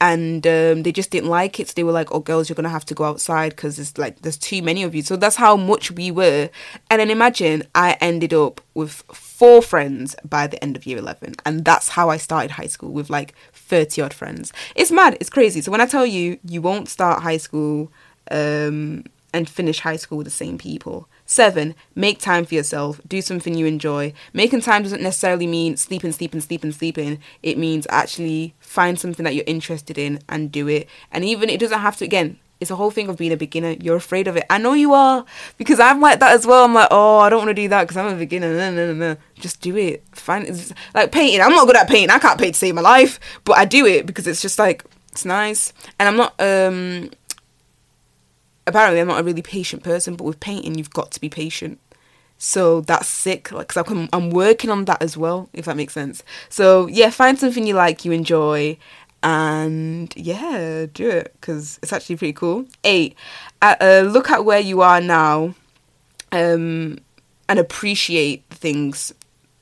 And 0.00 0.46
um, 0.46 0.82
they 0.82 0.92
just 0.92 1.10
didn't 1.10 1.30
like 1.30 1.58
it 1.60 1.68
so 1.68 1.74
they 1.74 1.84
were 1.84 1.92
like 1.92 2.12
oh 2.12 2.20
girls 2.20 2.48
you're 2.48 2.56
gonna 2.56 2.68
have 2.68 2.84
to 2.86 2.94
go 2.94 3.04
outside 3.04 3.50
because 3.50 3.76
there's 3.76 3.96
like 3.96 4.20
there's 4.20 4.36
too 4.36 4.62
many 4.62 4.82
of 4.82 4.94
you. 4.94 5.02
So 5.02 5.16
that's 5.16 5.36
how 5.36 5.56
much 5.56 5.90
we 5.90 6.10
were. 6.10 6.50
And 6.90 7.00
then 7.00 7.10
imagine 7.10 7.62
i 7.74 7.96
ended 8.00 8.34
up 8.34 8.60
with 8.74 8.92
four 9.12 9.62
friends 9.62 10.14
by 10.28 10.46
the 10.46 10.62
end 10.62 10.76
of 10.76 10.86
year 10.86 10.98
11 10.98 11.34
and 11.44 11.64
that's 11.64 11.88
how 11.90 12.08
i 12.10 12.16
started 12.16 12.52
high 12.52 12.66
school 12.66 12.92
with 12.92 13.10
like 13.10 13.34
30 13.52 14.02
odd 14.02 14.14
friends. 14.14 14.52
It's 14.74 14.90
mad 14.90 15.16
it's 15.20 15.30
crazy. 15.30 15.60
So 15.60 15.70
when 15.72 15.80
i 15.80 15.86
tell 15.86 16.06
you 16.06 16.38
you 16.44 16.60
won't 16.60 16.88
start 16.88 17.22
high 17.22 17.38
school 17.38 17.90
um 18.30 19.04
and 19.32 19.48
finish 19.48 19.80
high 19.80 19.96
school 19.96 20.18
with 20.18 20.26
the 20.26 20.30
same 20.30 20.58
people. 20.58 21.08
Seven, 21.26 21.74
make 21.94 22.18
time 22.18 22.44
for 22.44 22.54
yourself. 22.54 23.00
Do 23.06 23.22
something 23.22 23.54
you 23.54 23.66
enjoy. 23.66 24.12
Making 24.32 24.60
time 24.60 24.82
doesn't 24.82 25.02
necessarily 25.02 25.46
mean 25.46 25.76
sleeping, 25.76 26.12
sleeping, 26.12 26.40
sleeping, 26.40 26.72
sleeping. 26.72 27.18
It 27.42 27.58
means 27.58 27.86
actually 27.90 28.54
find 28.58 28.98
something 28.98 29.24
that 29.24 29.34
you're 29.34 29.44
interested 29.46 29.96
in 29.98 30.20
and 30.28 30.52
do 30.52 30.68
it. 30.68 30.88
And 31.10 31.24
even 31.24 31.48
it 31.48 31.60
doesn't 31.60 31.80
have 31.80 31.96
to, 31.98 32.04
again, 32.04 32.38
it's 32.62 32.70
a 32.70 32.76
whole 32.76 32.92
thing 32.92 33.08
of 33.08 33.16
being 33.16 33.32
a 33.32 33.36
beginner. 33.36 33.72
You're 33.80 33.96
afraid 33.96 34.28
of 34.28 34.36
it. 34.36 34.46
I 34.48 34.56
know 34.58 34.72
you 34.72 34.94
are 34.94 35.24
because 35.58 35.80
I'm 35.80 36.00
like 36.00 36.20
that 36.20 36.32
as 36.32 36.46
well. 36.46 36.64
I'm 36.64 36.72
like, 36.72 36.88
oh, 36.92 37.18
I 37.18 37.28
don't 37.28 37.40
want 37.40 37.48
to 37.48 37.54
do 37.54 37.68
that 37.68 37.82
because 37.82 37.96
I'm 37.96 38.06
a 38.06 38.16
beginner. 38.16 38.56
No, 38.56 38.72
no, 38.72 38.86
no, 38.86 38.94
no. 38.94 39.16
Just 39.34 39.60
do 39.60 39.76
it. 39.76 40.04
Find 40.12 40.46
it's 40.46 40.72
like 40.94 41.10
painting. 41.10 41.40
I'm 41.40 41.50
not 41.50 41.66
good 41.66 41.76
at 41.76 41.88
painting. 41.88 42.10
I 42.10 42.20
can't 42.20 42.38
paint 42.38 42.54
to 42.54 42.58
save 42.60 42.76
my 42.76 42.80
life, 42.80 43.18
but 43.44 43.58
I 43.58 43.64
do 43.64 43.84
it 43.84 44.06
because 44.06 44.28
it's 44.28 44.40
just 44.40 44.60
like 44.60 44.84
it's 45.10 45.24
nice. 45.24 45.72
And 45.98 46.08
I'm 46.08 46.16
not 46.16 46.34
um 46.40 47.10
apparently 48.66 49.00
I'm 49.00 49.08
not 49.08 49.20
a 49.20 49.24
really 49.24 49.42
patient 49.42 49.82
person, 49.82 50.16
but 50.16 50.24
with 50.24 50.40
painting, 50.40 50.76
you've 50.76 50.90
got 50.90 51.10
to 51.12 51.20
be 51.20 51.28
patient. 51.28 51.78
So 52.38 52.80
that's 52.80 53.06
sick, 53.06 53.52
like, 53.52 53.68
cause 53.68 53.84
I'm, 53.88 54.08
I'm 54.12 54.30
working 54.30 54.68
on 54.68 54.84
that 54.86 55.00
as 55.00 55.16
well, 55.16 55.48
if 55.52 55.66
that 55.66 55.76
makes 55.76 55.92
sense. 55.92 56.24
So 56.48 56.88
yeah, 56.88 57.10
find 57.10 57.38
something 57.38 57.66
you 57.66 57.74
like, 57.74 58.04
you 58.04 58.10
enjoy, 58.10 58.78
and 59.22 60.12
yeah, 60.16 60.86
do 60.92 61.08
it, 61.08 61.36
cause 61.40 61.78
it's 61.82 61.92
actually 61.92 62.16
pretty 62.16 62.32
cool. 62.32 62.66
Eight, 62.82 63.14
uh, 63.60 63.76
uh, 63.80 64.08
look 64.10 64.28
at 64.28 64.44
where 64.44 64.58
you 64.58 64.80
are 64.80 65.00
now, 65.00 65.54
um, 66.32 66.98
and 67.48 67.58
appreciate 67.60 68.44
things 68.50 69.14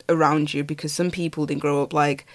around 0.09 0.55
you, 0.55 0.65
because 0.65 0.93
some 0.93 1.11
people 1.11 1.45
didn't 1.45 1.61
grow 1.61 1.83
up 1.83 1.93
like 1.93 2.27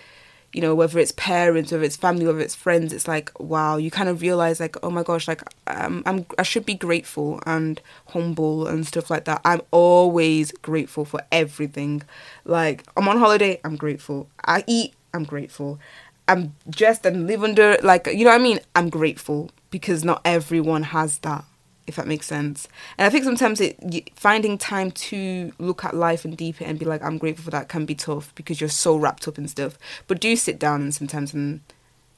you 0.55 0.61
know 0.61 0.73
whether 0.73 0.99
it's 0.99 1.11
parents 1.13 1.71
whether 1.71 1.83
it's 1.83 1.97
family 1.97 2.25
whether 2.25 2.39
it's 2.39 2.55
friends 2.55 2.93
it's 2.93 3.07
like 3.09 3.29
wow 3.39 3.75
you 3.75 3.91
kind 3.91 4.07
of 4.07 4.21
realize 4.21 4.59
like 4.61 4.77
oh 4.83 4.89
my 4.89 5.03
gosh 5.03 5.27
like 5.27 5.41
um, 5.67 6.01
I'm 6.05 6.25
I 6.39 6.43
should 6.43 6.65
be 6.65 6.75
grateful 6.75 7.41
and 7.45 7.81
humble 8.09 8.67
and 8.67 8.87
stuff 8.87 9.09
like 9.09 9.25
that. 9.25 9.41
I'm 9.43 9.61
always 9.71 10.51
grateful 10.53 11.05
for 11.05 11.21
everything. 11.31 12.03
Like 12.45 12.83
I'm 12.95 13.07
on 13.09 13.17
holiday 13.17 13.59
I'm 13.65 13.75
grateful. 13.75 14.29
I 14.45 14.63
eat 14.67 14.93
I'm 15.13 15.25
grateful. 15.25 15.79
I'm 16.27 16.55
dressed 16.69 17.05
and 17.05 17.27
live 17.27 17.43
under 17.43 17.77
like 17.83 18.07
you 18.07 18.23
know 18.23 18.31
what 18.31 18.39
I 18.39 18.43
mean? 18.43 18.59
I'm 18.75 18.89
grateful 18.89 19.51
because 19.71 20.05
not 20.05 20.21
everyone 20.23 20.83
has 20.83 21.17
that 21.19 21.43
if 21.87 21.95
that 21.95 22.07
makes 22.07 22.25
sense. 22.25 22.67
And 22.97 23.05
I 23.05 23.09
think 23.09 23.23
sometimes 23.23 23.61
it 23.61 24.09
finding 24.15 24.57
time 24.57 24.91
to 24.91 25.53
look 25.59 25.85
at 25.85 25.95
life 25.95 26.25
and 26.25 26.35
deep 26.35 26.61
it 26.61 26.65
and 26.65 26.79
be 26.79 26.85
like, 26.85 27.03
I'm 27.03 27.17
grateful 27.17 27.45
for 27.45 27.51
that 27.51 27.69
can 27.69 27.85
be 27.85 27.95
tough 27.95 28.33
because 28.35 28.59
you're 28.59 28.69
so 28.69 28.95
wrapped 28.95 29.27
up 29.27 29.37
in 29.37 29.47
stuff. 29.47 29.77
But 30.07 30.19
do 30.19 30.35
sit 30.35 30.59
down 30.59 30.81
and 30.81 30.93
sometimes 30.93 31.33
and 31.33 31.61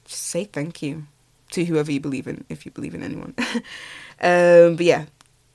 just 0.06 0.24
say 0.24 0.46
thank 0.46 0.82
you 0.82 1.08
to 1.52 1.66
whoever 1.66 1.92
you 1.92 2.00
believe 2.00 2.28
in, 2.28 2.46
if 2.50 2.66
you 2.66 2.72
believe 2.72 2.96
in 2.96 3.04
anyone. 3.04 3.34
um, 4.22 4.76
but 4.76 4.86
yeah, 4.86 5.06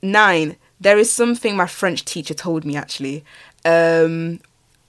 nine. 0.01 0.57
There 0.79 0.97
is 0.97 1.11
something 1.11 1.55
my 1.55 1.67
French 1.67 2.03
teacher 2.05 2.33
told 2.33 2.65
me 2.65 2.75
actually, 2.75 3.23
um, 3.65 4.41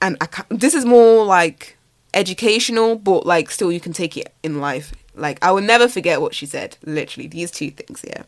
and 0.02 0.16
I 0.20 0.26
can 0.26 0.44
this 0.50 0.74
is 0.74 0.84
more 0.84 1.24
like 1.24 1.76
educational, 2.12 2.96
but 2.96 3.24
like 3.24 3.50
still 3.50 3.70
you 3.70 3.80
can 3.80 3.92
take 3.92 4.16
it 4.16 4.34
in 4.42 4.60
life. 4.60 4.92
Like 5.14 5.38
I 5.42 5.52
will 5.52 5.62
never 5.62 5.88
forget 5.88 6.20
what 6.20 6.34
she 6.34 6.46
said. 6.46 6.76
Literally, 6.84 7.28
these 7.28 7.50
two 7.50 7.70
things. 7.70 8.04
Yeah, 8.06 8.22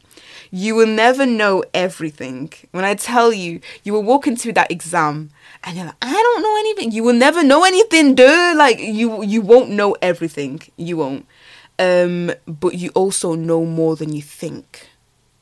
you 0.50 0.74
will 0.74 0.86
never 0.86 1.26
know 1.26 1.64
everything. 1.74 2.52
When 2.70 2.84
I 2.84 2.94
tell 2.94 3.32
you, 3.32 3.60
you 3.84 3.92
will 3.92 4.02
walk 4.02 4.26
into 4.26 4.52
that 4.52 4.70
exam 4.70 5.30
and 5.64 5.76
you're 5.76 5.86
like, 5.86 5.96
I 6.02 6.12
don't 6.12 6.42
know 6.42 6.56
anything. 6.58 6.92
You 6.92 7.02
will 7.02 7.14
never 7.14 7.42
know 7.42 7.64
anything, 7.64 8.14
dude. 8.14 8.56
Like 8.56 8.78
you, 8.78 9.22
you 9.24 9.42
won't 9.42 9.70
know 9.70 9.96
everything. 10.00 10.60
You 10.76 10.96
won't. 10.96 11.26
Um, 11.78 12.32
but 12.46 12.74
you 12.74 12.90
also 12.94 13.34
know 13.34 13.64
more 13.64 13.96
than 13.96 14.12
you 14.12 14.22
think, 14.22 14.88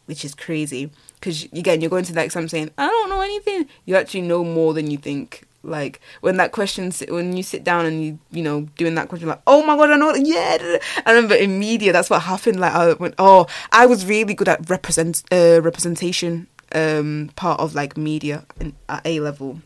which 0.06 0.24
is 0.24 0.34
crazy. 0.34 0.90
Because 1.14 1.44
again, 1.52 1.80
you're 1.80 1.90
going 1.90 2.04
to 2.04 2.12
that 2.14 2.24
exam 2.24 2.48
saying, 2.48 2.70
I 2.78 2.86
don't 2.88 3.10
know 3.10 3.20
anything. 3.20 3.68
You 3.84 3.96
actually 3.96 4.22
know 4.22 4.44
more 4.44 4.74
than 4.74 4.90
you 4.90 4.98
think 4.98 5.44
like 5.64 6.00
when 6.21 6.37
that 6.37 6.52
question 6.52 6.92
when 7.09 7.37
you 7.37 7.42
sit 7.42 7.64
down 7.64 7.87
and 7.87 8.04
you 8.04 8.18
you 8.30 8.42
know 8.42 8.62
doing 8.76 8.94
that 8.94 9.09
question 9.09 9.28
like 9.28 9.40
oh 9.47 9.64
my 9.64 9.76
god 9.76 9.90
i 9.90 9.97
know 9.97 10.14
yeah 10.14 10.78
i 11.06 11.12
remember 11.12 11.35
in 11.35 11.59
media 11.59 11.92
that's 11.92 12.11
what 12.11 12.23
happened 12.23 12.61
like 12.61 12.73
i 12.73 12.92
went 12.94 13.14
oh 13.18 13.47
i 13.73 13.87
was 13.87 14.06
really 14.06 14.35
good 14.35 14.49
at 14.49 14.68
represent 14.68 15.23
uh, 15.33 15.61
representation 15.62 16.47
um 16.75 17.30
part 17.37 17.59
of 17.61 17.75
like 17.75 17.97
media 17.97 18.44
in, 18.61 18.75
at 18.88 19.04
a 19.06 19.21
level 19.21 19.61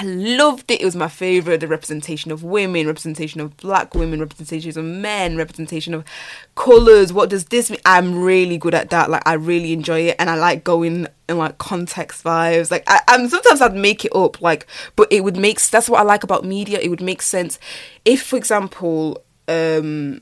I 0.00 0.04
loved 0.04 0.70
it. 0.70 0.80
It 0.80 0.84
was 0.84 0.94
my 0.94 1.08
favorite. 1.08 1.58
The 1.58 1.66
representation 1.66 2.30
of 2.30 2.44
women, 2.44 2.86
representation 2.86 3.40
of 3.40 3.56
black 3.56 3.96
women, 3.96 4.20
representations 4.20 4.76
of 4.76 4.84
men, 4.84 5.36
representation 5.36 5.92
of 5.92 6.04
colors. 6.54 7.12
What 7.12 7.30
does 7.30 7.46
this 7.46 7.68
mean? 7.68 7.80
I'm 7.84 8.22
really 8.22 8.58
good 8.58 8.74
at 8.74 8.90
that. 8.90 9.10
Like 9.10 9.26
I 9.26 9.32
really 9.32 9.72
enjoy 9.72 10.02
it, 10.02 10.14
and 10.20 10.30
I 10.30 10.36
like 10.36 10.62
going 10.62 11.08
in 11.28 11.38
like 11.38 11.58
context 11.58 12.22
vibes. 12.22 12.70
Like 12.70 12.84
I, 12.86 13.00
am 13.08 13.28
sometimes 13.28 13.60
I'd 13.60 13.74
make 13.74 14.04
it 14.04 14.14
up. 14.14 14.40
Like, 14.40 14.68
but 14.94 15.08
it 15.10 15.24
would 15.24 15.36
make. 15.36 15.60
That's 15.60 15.88
what 15.88 15.98
I 15.98 16.04
like 16.04 16.22
about 16.22 16.44
media. 16.44 16.78
It 16.78 16.90
would 16.90 17.02
make 17.02 17.20
sense 17.20 17.58
if, 18.04 18.22
for 18.22 18.36
example, 18.36 19.24
um, 19.48 20.20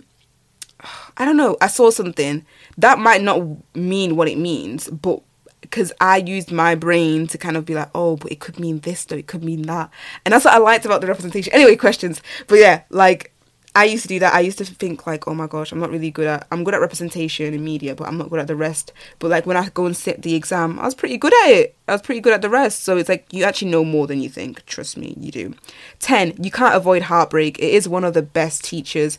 I 1.19 1.27
don't 1.27 1.37
know. 1.37 1.59
I 1.61 1.67
saw 1.67 1.91
something 1.91 2.47
that 2.79 2.99
might 2.99 3.21
not 3.21 3.43
mean 3.77 4.17
what 4.17 4.29
it 4.29 4.39
means, 4.39 4.89
but 4.89 5.21
because 5.61 5.93
I 6.01 6.19
used 6.19 6.53
my 6.53 6.75
brain 6.75 7.27
to 7.29 7.39
kind 7.39 7.57
of 7.57 7.65
be 7.65 7.75
like, 7.75 7.91
oh, 7.95 8.17
but 8.17 8.31
it 8.31 8.41
could 8.41 8.61
mean 8.61 8.81
this 8.81 9.05
though, 9.05 9.17
it 9.17 9.27
could 9.27 9.45
mean 9.45 9.63
that. 9.63 9.91
And 10.25 10.33
that's 10.33 10.45
what 10.45 10.55
I 10.55 10.59
liked 10.59 10.85
about 10.85 11.01
the 11.01 11.07
representation. 11.07 11.53
Anyway, 11.53 11.77
questions. 11.77 12.23
But 12.47 12.59
yeah, 12.59 12.83
like 12.91 13.33
I 13.77 13.85
used 13.85 14.05
to 14.05 14.09
do 14.09 14.19
that. 14.21 14.33
I 14.33 14.41
used 14.41 14.57
to 14.57 14.65
think 14.65 15.07
like, 15.07 15.29
oh 15.29 15.35
my 15.35 15.47
gosh, 15.47 15.71
I'm 15.71 15.79
not 15.79 15.91
really 15.91 16.11
good 16.11 16.27
at 16.27 16.47
I'm 16.51 16.65
good 16.65 16.73
at 16.73 16.81
representation 16.81 17.53
in 17.53 17.63
media, 17.63 17.95
but 17.95 18.09
I'm 18.09 18.17
not 18.17 18.31
good 18.31 18.41
at 18.41 18.47
the 18.47 18.57
rest. 18.57 18.91
But 19.19 19.31
like 19.31 19.45
when 19.45 19.59
I 19.59 19.69
go 19.69 19.85
and 19.85 19.95
sit 19.95 20.23
the 20.23 20.35
exam, 20.35 20.79
I 20.79 20.87
was 20.87 20.95
pretty 20.95 21.19
good 21.19 21.35
at 21.45 21.51
it. 21.51 21.77
I 21.87 21.93
was 21.93 22.01
pretty 22.01 22.23
good 22.23 22.33
at 22.33 22.41
the 22.41 22.49
rest. 22.49 22.85
So 22.85 22.97
it's 22.97 23.11
like 23.11 23.27
you 23.33 23.45
actually 23.45 23.71
know 23.71 23.85
more 23.85 24.07
than 24.07 24.23
you 24.23 24.31
think. 24.31 24.65
Trust 24.65 24.97
me, 24.97 25.15
you 25.21 25.31
do. 25.31 25.55
10. 25.99 26.43
You 26.43 26.51
can't 26.51 26.75
avoid 26.75 27.03
heartbreak. 27.03 27.59
It 27.59 27.75
is 27.75 27.87
one 27.87 28.05
of 28.05 28.15
the 28.15 28.23
best 28.23 28.65
teachers. 28.65 29.19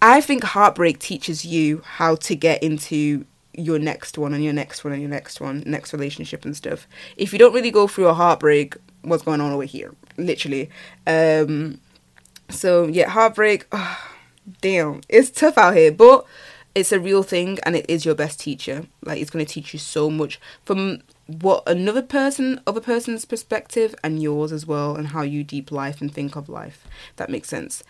I 0.00 0.22
think 0.22 0.42
heartbreak 0.42 1.00
teaches 1.00 1.44
you 1.44 1.82
how 1.84 2.14
to 2.16 2.34
get 2.34 2.62
into 2.62 3.26
your 3.58 3.78
next 3.78 4.16
one 4.16 4.32
and 4.32 4.42
your 4.42 4.52
next 4.52 4.84
one 4.84 4.92
and 4.92 5.02
your 5.02 5.10
next 5.10 5.40
one, 5.40 5.62
next 5.66 5.92
relationship 5.92 6.44
and 6.44 6.56
stuff. 6.56 6.86
If 7.16 7.32
you 7.32 7.38
don't 7.38 7.52
really 7.52 7.70
go 7.70 7.88
through 7.88 8.06
a 8.06 8.14
heartbreak, 8.14 8.76
what's 9.02 9.24
going 9.24 9.40
on 9.40 9.52
over 9.52 9.64
here? 9.64 9.94
Literally. 10.16 10.70
Um, 11.06 11.80
so 12.48 12.86
yeah, 12.86 13.08
heartbreak. 13.08 13.66
Oh, 13.72 13.98
damn, 14.60 15.02
it's 15.08 15.30
tough 15.30 15.58
out 15.58 15.76
here, 15.76 15.92
but 15.92 16.24
it's 16.74 16.92
a 16.92 17.00
real 17.00 17.22
thing 17.22 17.58
and 17.64 17.74
it 17.74 17.86
is 17.88 18.04
your 18.04 18.14
best 18.14 18.40
teacher. 18.40 18.86
Like 19.04 19.20
it's 19.20 19.30
going 19.30 19.44
to 19.44 19.52
teach 19.52 19.72
you 19.72 19.78
so 19.78 20.08
much 20.08 20.40
from 20.64 21.02
what 21.26 21.62
another 21.66 22.02
person, 22.02 22.60
other 22.66 22.80
person's 22.80 23.24
perspective, 23.24 23.94
and 24.02 24.22
yours 24.22 24.50
as 24.50 24.64
well, 24.64 24.96
and 24.96 25.08
how 25.08 25.22
you 25.22 25.44
deep 25.44 25.70
life 25.70 26.00
and 26.00 26.12
think 26.12 26.36
of 26.36 26.48
life. 26.48 26.86
That 27.16 27.28
makes 27.28 27.48
sense. 27.48 27.82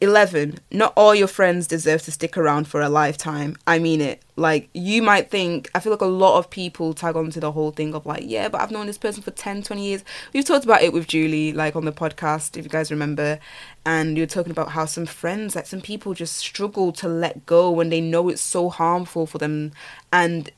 11 0.00 0.58
not 0.70 0.92
all 0.96 1.14
your 1.14 1.28
friends 1.28 1.66
deserve 1.66 2.02
to 2.02 2.12
stick 2.12 2.36
around 2.36 2.66
for 2.68 2.80
a 2.80 2.88
lifetime. 2.88 3.56
I 3.66 3.78
mean 3.78 4.00
it. 4.00 4.22
Like 4.36 4.68
you 4.74 5.02
might 5.02 5.30
think 5.30 5.70
i 5.74 5.80
feel 5.80 5.92
like 5.92 6.02
a 6.02 6.06
lot 6.06 6.38
of 6.38 6.50
people 6.50 6.92
tag 6.92 7.16
on 7.16 7.30
to 7.30 7.40
the 7.40 7.52
whole 7.52 7.70
thing 7.70 7.94
of 7.94 8.04
like 8.04 8.22
yeah 8.26 8.48
but 8.48 8.60
i've 8.60 8.70
known 8.70 8.86
this 8.86 8.98
person 8.98 9.22
for 9.22 9.30
10 9.30 9.62
20 9.62 9.82
years. 9.82 10.04
We've 10.32 10.44
talked 10.44 10.64
about 10.64 10.82
it 10.82 10.92
with 10.92 11.06
julie 11.06 11.52
like 11.52 11.76
on 11.76 11.84
the 11.84 11.92
podcast 11.92 12.56
if 12.56 12.64
you 12.64 12.70
guys 12.70 12.90
remember. 12.90 13.38
And 13.84 14.18
you're 14.18 14.26
talking 14.26 14.50
about 14.50 14.70
how 14.70 14.84
some 14.84 15.06
friends 15.06 15.54
like 15.54 15.66
some 15.66 15.80
people 15.80 16.14
just 16.14 16.36
struggle 16.36 16.92
to 16.92 17.08
let 17.08 17.46
go 17.46 17.70
when 17.70 17.88
they 17.88 18.00
know 18.00 18.28
it's 18.28 18.42
so 18.42 18.68
harmful 18.68 19.26
for 19.26 19.38
them. 19.38 19.72
And 20.12 20.50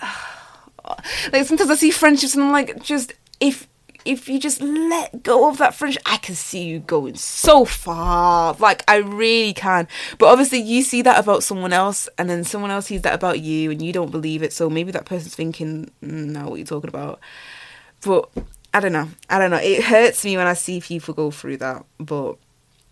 like 1.32 1.44
sometimes 1.44 1.70
i 1.70 1.74
see 1.74 1.90
friendships 1.90 2.34
and 2.34 2.44
i'm 2.44 2.52
like 2.52 2.82
just 2.82 3.12
if 3.40 3.68
if 4.04 4.28
you 4.28 4.38
just 4.38 4.60
let 4.60 5.22
go 5.22 5.48
of 5.48 5.58
that 5.58 5.74
friendship, 5.74 6.02
I 6.06 6.16
can 6.18 6.34
see 6.34 6.64
you 6.64 6.78
going 6.80 7.16
so 7.16 7.64
far. 7.64 8.54
Like 8.58 8.84
I 8.88 8.96
really 8.96 9.52
can. 9.52 9.88
But 10.18 10.26
obviously 10.26 10.60
you 10.60 10.82
see 10.82 11.02
that 11.02 11.18
about 11.18 11.42
someone 11.42 11.72
else 11.72 12.08
and 12.16 12.30
then 12.30 12.44
someone 12.44 12.70
else 12.70 12.86
sees 12.86 13.02
that 13.02 13.14
about 13.14 13.40
you 13.40 13.70
and 13.70 13.82
you 13.82 13.92
don't 13.92 14.10
believe 14.10 14.42
it. 14.42 14.52
So 14.52 14.70
maybe 14.70 14.92
that 14.92 15.04
person's 15.04 15.34
thinking, 15.34 15.90
mm, 16.02 16.26
no, 16.26 16.44
what 16.44 16.54
are 16.54 16.58
you 16.58 16.64
talking 16.64 16.88
about? 16.88 17.20
But 18.04 18.30
I 18.72 18.80
don't 18.80 18.92
know. 18.92 19.08
I 19.28 19.38
don't 19.38 19.50
know. 19.50 19.58
It 19.58 19.84
hurts 19.84 20.24
me 20.24 20.36
when 20.36 20.46
I 20.46 20.54
see 20.54 20.80
people 20.80 21.14
go 21.14 21.30
through 21.30 21.58
that. 21.58 21.84
But 21.98 22.36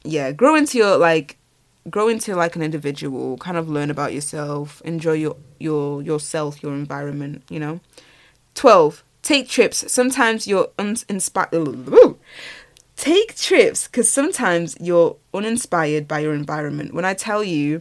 yeah, 0.04 0.32
grow 0.32 0.54
into 0.54 0.78
your 0.78 0.96
like 0.96 1.38
grow 1.88 2.08
into 2.08 2.34
like 2.34 2.56
an 2.56 2.62
individual, 2.62 3.36
kind 3.38 3.56
of 3.56 3.68
learn 3.68 3.90
about 3.90 4.12
yourself, 4.12 4.82
enjoy 4.84 5.12
your 5.12 5.36
your 5.58 6.02
yourself, 6.02 6.62
your 6.62 6.72
environment, 6.72 7.42
you 7.48 7.60
know. 7.60 7.80
12 8.54 9.04
Take 9.26 9.48
trips. 9.48 9.90
Sometimes 9.90 10.46
you're 10.46 10.68
uninspired. 10.78 11.50
Take 12.96 13.34
trips 13.36 13.88
because 13.88 14.08
sometimes 14.08 14.76
you're 14.80 15.16
uninspired 15.34 16.06
by 16.06 16.20
your 16.20 16.32
environment. 16.32 16.94
When 16.94 17.04
I 17.04 17.14
tell 17.14 17.42
you, 17.42 17.80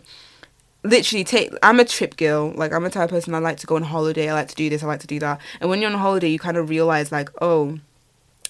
literally 0.83 1.23
take 1.23 1.53
I'm 1.61 1.79
a 1.79 1.85
trip 1.85 2.17
girl. 2.17 2.51
Like 2.55 2.73
I'm 2.73 2.83
a 2.83 2.89
type 2.89 3.03
of 3.03 3.09
person 3.11 3.35
I 3.35 3.37
like 3.37 3.57
to 3.57 3.67
go 3.67 3.75
on 3.75 3.83
holiday, 3.83 4.27
I 4.27 4.33
like 4.33 4.47
to 4.47 4.55
do 4.55 4.71
this, 4.71 4.81
I 4.81 4.87
like 4.87 5.01
to 5.01 5.07
do 5.07 5.19
that. 5.19 5.39
And 5.61 5.69
when 5.69 5.83
you're 5.83 5.91
on 5.91 5.99
holiday 5.99 6.29
you 6.29 6.39
kind 6.39 6.57
of 6.57 6.67
realize 6.67 7.11
like, 7.11 7.29
oh, 7.43 7.77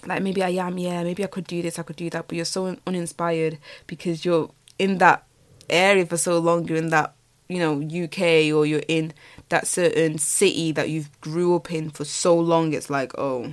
like 0.06 0.22
maybe 0.22 0.42
I 0.42 0.48
am, 0.66 0.78
yeah, 0.78 1.02
maybe 1.02 1.22
I 1.22 1.26
could 1.26 1.46
do 1.46 1.60
this, 1.60 1.78
I 1.78 1.82
could 1.82 1.96
do 1.96 2.08
that, 2.08 2.28
but 2.28 2.36
you're 2.36 2.46
so 2.46 2.78
uninspired 2.86 3.58
because 3.86 4.24
you're 4.24 4.50
in 4.78 4.96
that 4.98 5.22
area 5.68 6.06
for 6.06 6.16
so 6.16 6.38
long, 6.38 6.66
you're 6.66 6.78
in 6.78 6.88
that, 6.88 7.14
you 7.46 7.58
know, 7.58 7.74
UK 7.74 8.50
or 8.56 8.64
you're 8.64 8.88
in 8.88 9.12
that 9.48 9.66
certain 9.66 10.18
city 10.18 10.72
that 10.72 10.90
you've 10.90 11.20
grew 11.20 11.54
up 11.54 11.70
in 11.72 11.90
for 11.90 12.04
so 12.04 12.36
long, 12.38 12.72
it's 12.72 12.90
like, 12.90 13.12
oh, 13.16 13.52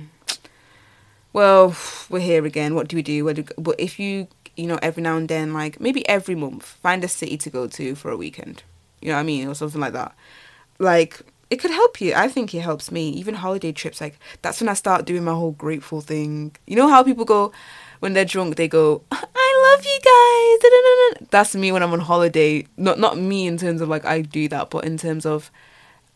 well, 1.32 1.76
we're 2.08 2.20
here 2.20 2.44
again. 2.44 2.74
What 2.74 2.88
do 2.88 2.96
we 2.96 3.02
do? 3.02 3.32
do 3.32 3.44
but 3.58 3.78
if 3.78 3.98
you, 3.98 4.28
you 4.56 4.66
know, 4.66 4.78
every 4.82 5.02
now 5.02 5.16
and 5.16 5.28
then, 5.28 5.52
like 5.52 5.80
maybe 5.80 6.08
every 6.08 6.34
month, 6.34 6.64
find 6.64 7.02
a 7.04 7.08
city 7.08 7.36
to 7.38 7.50
go 7.50 7.66
to 7.66 7.94
for 7.94 8.10
a 8.10 8.16
weekend. 8.16 8.62
You 9.00 9.08
know 9.08 9.14
what 9.14 9.20
I 9.20 9.24
mean, 9.24 9.48
or 9.48 9.54
something 9.54 9.80
like 9.80 9.92
that. 9.92 10.14
Like 10.78 11.20
it 11.50 11.56
could 11.56 11.70
help 11.70 12.00
you. 12.00 12.14
I 12.14 12.28
think 12.28 12.54
it 12.54 12.60
helps 12.60 12.90
me. 12.90 13.10
Even 13.10 13.34
holiday 13.34 13.72
trips, 13.72 14.00
like 14.00 14.18
that's 14.42 14.60
when 14.60 14.68
I 14.68 14.74
start 14.74 15.04
doing 15.04 15.24
my 15.24 15.32
whole 15.32 15.52
grateful 15.52 16.00
thing. 16.00 16.56
You 16.66 16.76
know 16.76 16.88
how 16.88 17.02
people 17.02 17.24
go 17.24 17.52
when 18.00 18.12
they're 18.12 18.24
drunk, 18.24 18.56
they 18.56 18.68
go, 18.68 19.02
"I 19.10 19.74
love 19.74 19.84
you 19.84 21.18
guys." 21.18 21.28
That's 21.30 21.54
me 21.54 21.72
when 21.72 21.82
I'm 21.82 21.92
on 21.92 22.00
holiday. 22.00 22.66
Not 22.76 22.98
not 22.98 23.18
me 23.18 23.46
in 23.46 23.56
terms 23.56 23.80
of 23.80 23.88
like 23.88 24.04
I 24.04 24.20
do 24.20 24.48
that, 24.48 24.70
but 24.70 24.84
in 24.84 24.98
terms 24.98 25.26
of 25.26 25.50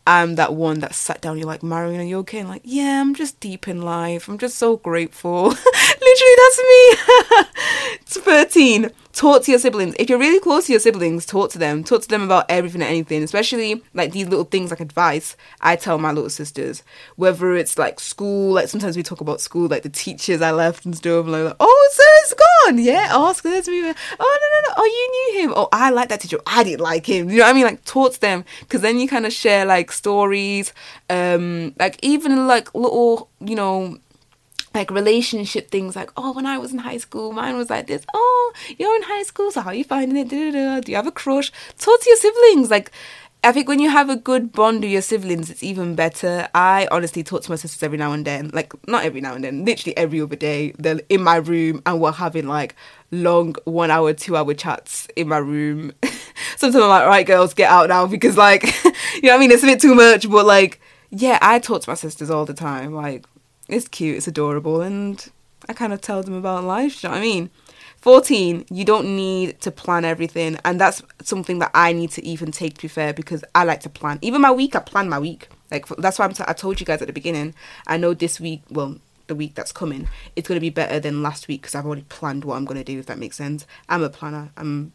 I'm 0.07 0.35
that 0.35 0.53
one 0.55 0.79
that 0.79 0.95
sat 0.95 1.21
down. 1.21 1.37
You're 1.37 1.47
like, 1.47 1.63
Marion, 1.63 2.01
are 2.01 2.03
you 2.03 2.17
okay? 2.19 2.39
And 2.39 2.49
like, 2.49 2.63
yeah, 2.63 3.01
I'm 3.01 3.13
just 3.13 3.39
deep 3.39 3.67
in 3.67 3.81
life. 3.81 4.27
I'm 4.27 4.37
just 4.37 4.57
so 4.57 4.77
grateful. 4.77 5.53
Literally, 6.19 6.35
that's 6.37 6.59
me. 6.59 7.95
it's 8.01 8.17
13 8.17 8.91
talk 9.19 9.43
to 9.43 9.51
your 9.51 9.59
siblings. 9.59 9.95
If 9.99 10.09
you're 10.09 10.17
really 10.17 10.39
close 10.39 10.67
to 10.67 10.71
your 10.71 10.79
siblings, 10.79 11.25
talk 11.25 11.51
to 11.51 11.57
them. 11.57 11.83
Talk 11.83 12.03
to 12.03 12.07
them 12.07 12.23
about 12.23 12.45
everything 12.47 12.81
and 12.81 12.89
anything, 12.89 13.21
especially 13.21 13.83
like 13.93 14.13
these 14.13 14.29
little 14.29 14.45
things 14.45 14.69
like 14.69 14.79
advice. 14.79 15.35
I 15.59 15.75
tell 15.75 15.97
my 15.97 16.13
little 16.13 16.29
sisters, 16.29 16.83
whether 17.17 17.53
it's 17.53 17.77
like 17.77 17.99
school, 17.99 18.53
like 18.53 18.69
sometimes 18.69 18.95
we 18.95 19.03
talk 19.03 19.19
about 19.19 19.41
school, 19.41 19.67
like 19.67 19.83
the 19.83 19.89
teachers 19.89 20.41
I 20.41 20.51
left 20.51 20.85
and 20.85 20.95
stuff. 20.95 21.25
And 21.25 21.31
like, 21.33 21.55
oh, 21.59 21.89
so 21.91 22.03
it's 22.21 22.33
gone. 22.33 22.77
Yeah, 22.79 23.09
ask 23.11 23.43
this. 23.43 23.67
Oh, 23.67 23.71
no, 23.73 23.81
no, 23.81 23.87
no. 23.89 24.73
Oh, 24.77 24.85
you 24.85 25.33
knew 25.33 25.43
him. 25.43 25.53
Oh, 25.55 25.67
I 25.73 25.89
like 25.89 26.07
that 26.09 26.21
teacher. 26.21 26.39
I 26.47 26.63
didn't 26.63 26.81
like 26.81 27.05
him. 27.05 27.29
You 27.29 27.39
know 27.39 27.43
what 27.43 27.49
I 27.49 27.53
mean? 27.53 27.65
Like, 27.65 27.83
talk 27.83 28.13
to 28.13 28.21
them 28.21 28.45
because 28.61 28.81
then 28.81 28.99
you 28.99 29.07
kind 29.09 29.25
of 29.25 29.33
share 29.33 29.65
like 29.65 29.91
stories, 29.91 30.73
um, 31.09 31.73
like 31.77 31.99
even 32.01 32.47
like 32.47 32.73
little, 32.73 33.29
you 33.41 33.55
know, 33.55 33.97
like 34.73 34.91
relationship 34.91 35.69
things 35.69 35.95
like 35.95 36.11
oh 36.17 36.33
when 36.33 36.45
i 36.45 36.57
was 36.57 36.71
in 36.71 36.79
high 36.79 36.97
school 36.97 37.31
mine 37.31 37.55
was 37.55 37.69
like 37.69 37.87
this 37.87 38.05
oh 38.13 38.53
you're 38.77 38.95
in 38.95 39.03
high 39.03 39.23
school 39.23 39.51
so 39.51 39.61
how 39.61 39.69
are 39.69 39.75
you 39.75 39.83
finding 39.83 40.17
it 40.17 40.29
do 40.29 40.37
you 40.91 40.95
have 40.95 41.07
a 41.07 41.11
crush 41.11 41.51
talk 41.77 41.99
to 42.01 42.09
your 42.09 42.17
siblings 42.17 42.69
like 42.69 42.91
I 43.41 43.53
think 43.53 43.69
when 43.69 43.79
you 43.79 43.89
have 43.89 44.09
a 44.09 44.17
good 44.17 44.51
bond 44.51 44.81
with 44.81 44.91
your 44.91 45.01
siblings, 45.01 45.49
it's 45.49 45.63
even 45.63 45.95
better. 45.95 46.49
I 46.53 46.89
honestly 46.91 47.23
talk 47.23 47.43
to 47.43 47.49
my 47.49 47.55
sisters 47.55 47.81
every 47.81 47.97
now 47.97 48.11
and 48.11 48.25
then, 48.25 48.49
like 48.51 48.73
not 48.85 49.05
every 49.05 49.21
now 49.21 49.33
and 49.33 49.41
then, 49.41 49.63
literally 49.63 49.95
every 49.95 50.19
other 50.19 50.35
day. 50.35 50.73
They're 50.77 50.99
in 51.07 51.23
my 51.23 51.37
room 51.37 51.81
and 51.85 52.01
we're 52.01 52.11
having 52.11 52.49
like 52.49 52.75
long 53.11 53.55
one 53.63 53.91
hour, 53.91 54.11
two 54.11 54.35
hour 54.35 54.53
chats 54.53 55.07
in 55.15 55.29
my 55.29 55.37
room. 55.37 55.93
Sometimes 56.57 56.83
I'm 56.83 56.89
like, 56.89 57.07
right, 57.07 57.25
girls, 57.25 57.53
get 57.53 57.71
out 57.71 57.87
now 57.87 58.07
because 58.07 58.35
like, 58.35 58.63
you 58.83 58.91
know 59.23 59.29
what 59.29 59.35
I 59.35 59.37
mean? 59.37 59.51
It's 59.51 59.63
a 59.63 59.67
bit 59.67 59.79
too 59.79 59.95
much, 59.95 60.29
but 60.29 60.45
like, 60.45 60.81
yeah, 61.09 61.39
I 61.41 61.59
talk 61.59 61.83
to 61.83 61.89
my 61.89 61.95
sisters 61.95 62.29
all 62.29 62.45
the 62.45 62.53
time. 62.53 62.93
Like, 62.93 63.25
it's 63.69 63.87
cute, 63.87 64.17
it's 64.17 64.27
adorable, 64.27 64.81
and 64.81 65.29
I 65.67 65.73
kind 65.73 65.93
of 65.93 66.01
tell 66.01 66.23
them 66.23 66.33
about 66.33 66.63
life. 66.63 67.03
you 67.03 67.09
know 67.09 67.13
what 67.13 67.19
I 67.19 67.21
mean? 67.21 67.49
14, 67.97 68.65
you 68.69 68.85
don't 68.85 69.15
need 69.15 69.59
to 69.61 69.71
plan 69.71 70.05
everything. 70.05 70.57
And 70.63 70.79
that's 70.79 71.03
something 71.21 71.59
that 71.59 71.71
I 71.73 71.91
need 71.93 72.11
to 72.11 72.25
even 72.25 72.51
take 72.51 72.75
to 72.75 72.81
be 72.83 72.87
fair 72.87 73.13
because 73.13 73.43
I 73.53 73.65
like 73.65 73.81
to 73.81 73.89
plan. 73.89 74.19
Even 74.21 74.41
my 74.41 74.51
week, 74.51 74.75
I 74.75 74.79
plan 74.79 75.09
my 75.09 75.19
week. 75.19 75.49
Like, 75.69 75.87
that's 75.97 76.17
why 76.17 76.25
I'm 76.25 76.33
t- 76.33 76.43
I 76.47 76.53
told 76.53 76.79
you 76.79 76.85
guys 76.85 77.01
at 77.01 77.07
the 77.07 77.13
beginning. 77.13 77.53
I 77.87 77.97
know 77.97 78.13
this 78.13 78.39
week, 78.39 78.63
well, 78.69 78.97
the 79.27 79.35
week 79.35 79.53
that's 79.53 79.71
coming, 79.71 80.07
it's 80.35 80.47
going 80.47 80.55
to 80.55 80.61
be 80.61 80.71
better 80.71 80.99
than 80.99 81.21
last 81.21 81.47
week 81.47 81.61
because 81.61 81.75
I've 81.75 81.85
already 81.85 82.05
planned 82.09 82.45
what 82.45 82.55
I'm 82.55 82.65
going 82.65 82.79
to 82.79 82.83
do, 82.83 82.97
if 82.99 83.05
that 83.07 83.19
makes 83.19 83.37
sense. 83.37 83.67
I'm 83.87 84.01
a 84.01 84.09
planner. 84.09 84.49
I'm 84.57 84.93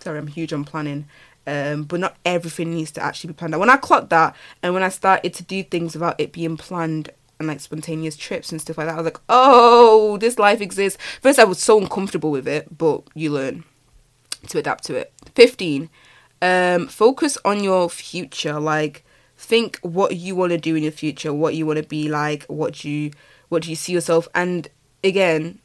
sorry, 0.00 0.18
I'm 0.18 0.26
huge 0.26 0.52
on 0.52 0.64
planning. 0.64 1.06
Um, 1.46 1.84
but 1.84 2.00
not 2.00 2.16
everything 2.24 2.74
needs 2.74 2.90
to 2.92 3.02
actually 3.02 3.28
be 3.28 3.34
planned. 3.34 3.54
And 3.54 3.60
when 3.60 3.70
I 3.70 3.76
clocked 3.76 4.10
that 4.10 4.34
and 4.64 4.74
when 4.74 4.82
I 4.82 4.88
started 4.88 5.32
to 5.34 5.44
do 5.44 5.62
things 5.62 5.94
without 5.94 6.20
it 6.20 6.32
being 6.32 6.56
planned 6.56 7.10
and 7.38 7.48
like 7.48 7.60
spontaneous 7.60 8.16
trips 8.16 8.50
and 8.50 8.60
stuff 8.60 8.78
like 8.78 8.86
that, 8.86 8.94
I 8.94 8.96
was 8.96 9.04
like, 9.04 9.20
oh, 9.28 10.16
this 10.18 10.38
life 10.38 10.60
exists. 10.60 11.02
First, 11.20 11.38
I 11.38 11.44
was 11.44 11.58
so 11.58 11.78
uncomfortable 11.78 12.30
with 12.30 12.48
it, 12.48 12.76
but 12.76 13.02
you 13.14 13.30
learn 13.30 13.64
to 14.48 14.58
adapt 14.58 14.84
to 14.84 14.94
it. 14.94 15.12
15. 15.34 15.90
Um, 16.42 16.88
focus 16.88 17.38
on 17.44 17.64
your 17.64 17.90
future. 17.90 18.60
Like, 18.60 19.04
think 19.36 19.78
what 19.82 20.16
you 20.16 20.34
want 20.36 20.52
to 20.52 20.58
do 20.58 20.76
in 20.76 20.82
your 20.82 20.92
future, 20.92 21.32
what 21.32 21.54
you 21.54 21.66
want 21.66 21.78
to 21.78 21.82
be 21.82 22.08
like, 22.08 22.44
what 22.44 22.84
you 22.84 23.10
what 23.48 23.62
do 23.62 23.70
you 23.70 23.76
see 23.76 23.92
yourself 23.92 24.28
and 24.34 24.68
again 25.04 25.58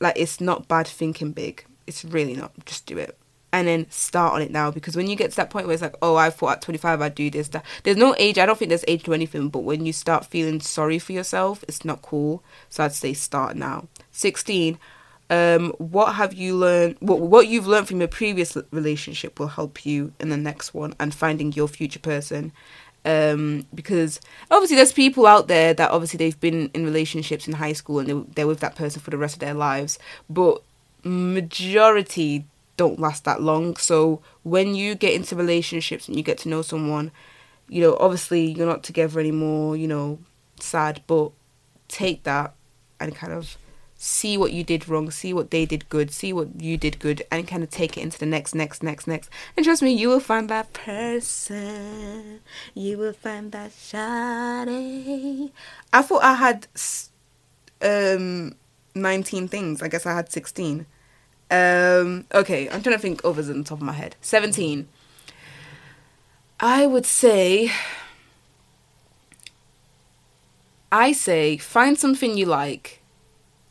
like 0.00 0.14
it's 0.16 0.40
not 0.40 0.68
bad 0.68 0.86
thinking 0.86 1.32
big 1.32 1.64
it's 1.86 2.04
really 2.04 2.34
not 2.34 2.52
just 2.64 2.86
do 2.86 2.96
it 2.98 3.16
and 3.54 3.68
then 3.68 3.88
start 3.88 4.34
on 4.34 4.42
it 4.42 4.50
now. 4.50 4.72
Because 4.72 4.96
when 4.96 5.06
you 5.06 5.14
get 5.14 5.30
to 5.30 5.36
that 5.36 5.48
point 5.48 5.66
where 5.66 5.74
it's 5.74 5.82
like 5.82 5.94
oh 6.02 6.16
i 6.16 6.28
thought 6.28 6.56
at 6.56 6.62
25 6.62 7.00
i'd 7.00 7.14
do 7.14 7.30
this 7.30 7.48
that 7.48 7.64
there's 7.84 7.96
no 7.96 8.14
age 8.18 8.36
i 8.36 8.44
don't 8.44 8.58
think 8.58 8.68
there's 8.68 8.84
age 8.88 9.04
to 9.04 9.14
anything 9.14 9.48
but 9.48 9.60
when 9.60 9.86
you 9.86 9.92
start 9.92 10.26
feeling 10.26 10.60
sorry 10.60 10.98
for 10.98 11.12
yourself 11.12 11.64
it's 11.68 11.84
not 11.84 12.02
cool. 12.02 12.42
So 12.68 12.84
i'd 12.84 12.92
say 12.92 13.14
start 13.14 13.56
now. 13.56 13.86
16 14.10 14.78
um, 15.30 15.70
what 15.78 16.14
have 16.16 16.34
you 16.34 16.54
learned 16.54 16.96
what, 16.98 17.20
what 17.20 17.46
you've 17.46 17.66
learned 17.66 17.88
from 17.88 18.00
your 18.00 18.08
previous 18.08 18.58
relationship 18.72 19.38
will 19.38 19.48
help 19.48 19.86
you 19.86 20.12
in 20.20 20.28
the 20.28 20.36
next 20.36 20.74
one 20.74 20.94
and 21.00 21.14
finding 21.14 21.52
your 21.52 21.68
future 21.68 21.98
person. 21.98 22.52
Um, 23.06 23.66
because 23.74 24.20
obviously 24.50 24.76
there's 24.76 24.92
people 24.92 25.26
out 25.26 25.46
there 25.46 25.74
that 25.74 25.90
obviously 25.90 26.18
they've 26.18 26.40
been 26.40 26.70
in 26.72 26.84
relationships 26.84 27.46
in 27.46 27.54
high 27.54 27.74
school 27.74 27.98
and 27.98 28.08
they, 28.08 28.32
they're 28.34 28.46
with 28.46 28.60
that 28.60 28.76
person 28.76 29.00
for 29.00 29.10
the 29.10 29.18
rest 29.18 29.34
of 29.34 29.40
their 29.40 29.52
lives 29.52 29.98
but 30.30 30.62
majority 31.02 32.46
don't 32.76 32.98
last 32.98 33.24
that 33.24 33.40
long 33.40 33.76
so 33.76 34.20
when 34.42 34.74
you 34.74 34.94
get 34.94 35.14
into 35.14 35.36
relationships 35.36 36.08
and 36.08 36.16
you 36.16 36.22
get 36.22 36.38
to 36.38 36.48
know 36.48 36.62
someone 36.62 37.10
you 37.68 37.80
know 37.80 37.96
obviously 38.00 38.50
you're 38.50 38.66
not 38.66 38.82
together 38.82 39.20
anymore 39.20 39.76
you 39.76 39.86
know 39.86 40.18
sad 40.58 41.02
but 41.06 41.30
take 41.88 42.24
that 42.24 42.54
and 43.00 43.14
kind 43.14 43.32
of 43.32 43.56
see 43.96 44.36
what 44.36 44.52
you 44.52 44.62
did 44.62 44.88
wrong, 44.88 45.10
see 45.10 45.32
what 45.32 45.50
they 45.50 45.64
did 45.64 45.88
good, 45.88 46.10
see 46.10 46.32
what 46.32 46.60
you 46.60 46.76
did 46.76 46.98
good, 46.98 47.22
and 47.30 47.48
kind 47.48 47.62
of 47.62 47.70
take 47.70 47.96
it 47.96 48.02
into 48.02 48.18
the 48.18 48.26
next, 48.26 48.54
next, 48.54 48.82
next, 48.82 49.06
next. 49.06 49.30
And 49.56 49.64
trust 49.64 49.82
me, 49.82 49.92
you 49.92 50.08
will 50.08 50.20
find 50.20 50.50
that 50.50 50.72
person. 50.72 52.40
You 52.74 52.98
will 52.98 53.14
find 53.14 53.50
that 53.52 53.70
shawty. 53.70 55.52
I 55.92 56.02
thought 56.02 56.22
I 56.22 56.34
had 56.34 56.66
um 57.82 58.54
19 58.94 59.48
things. 59.48 59.82
I 59.82 59.88
guess 59.88 60.06
I 60.06 60.14
had 60.14 60.30
16. 60.30 60.86
Um, 61.50 62.26
okay, 62.34 62.68
I'm 62.68 62.82
trying 62.82 62.96
to 62.96 62.98
think 62.98 63.20
others 63.24 63.48
on 63.48 63.58
the 63.58 63.64
top 63.64 63.78
of 63.78 63.84
my 63.84 63.92
head. 63.92 64.16
17. 64.20 64.88
I 66.60 66.86
would 66.86 67.06
say. 67.06 67.70
I 70.90 71.10
say 71.10 71.56
find 71.56 71.98
something 71.98 72.36
you 72.36 72.46
like 72.46 73.02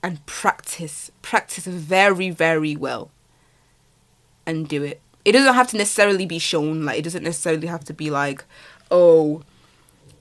and 0.04 0.24
practice 0.26 1.10
practice 1.22 1.66
very 1.66 2.30
very 2.30 2.76
well 2.76 3.12
and 4.46 4.68
do 4.68 4.84
it 4.84 5.00
it 5.24 5.32
doesn't 5.32 5.54
have 5.54 5.70
to 5.70 5.78
necessarily 5.78 6.26
be 6.26 6.38
shown 6.38 6.84
like 6.84 7.00
it 7.00 7.04
doesn't 7.04 7.24
necessarily 7.24 7.68
have 7.68 7.86
to 7.86 7.94
be 7.94 8.10
like 8.10 8.44
oh 8.92 9.42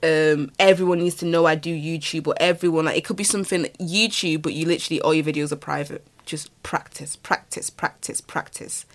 um 0.02 0.50
everyone 0.58 0.98
needs 0.98 1.14
to 1.14 1.24
know 1.24 1.46
i 1.46 1.54
do 1.54 1.74
youtube 1.74 2.26
or 2.26 2.34
everyone 2.38 2.86
like 2.86 2.96
it 2.96 3.04
could 3.04 3.16
be 3.16 3.24
something 3.24 3.64
youtube 3.78 4.42
but 4.42 4.52
you 4.52 4.66
literally 4.66 5.00
all 5.00 5.14
your 5.14 5.24
videos 5.24 5.52
are 5.52 5.56
private. 5.56 6.04
Just 6.24 6.50
practice 6.62 7.16
practice 7.16 7.70
practice 7.70 8.20
practice. 8.20 8.86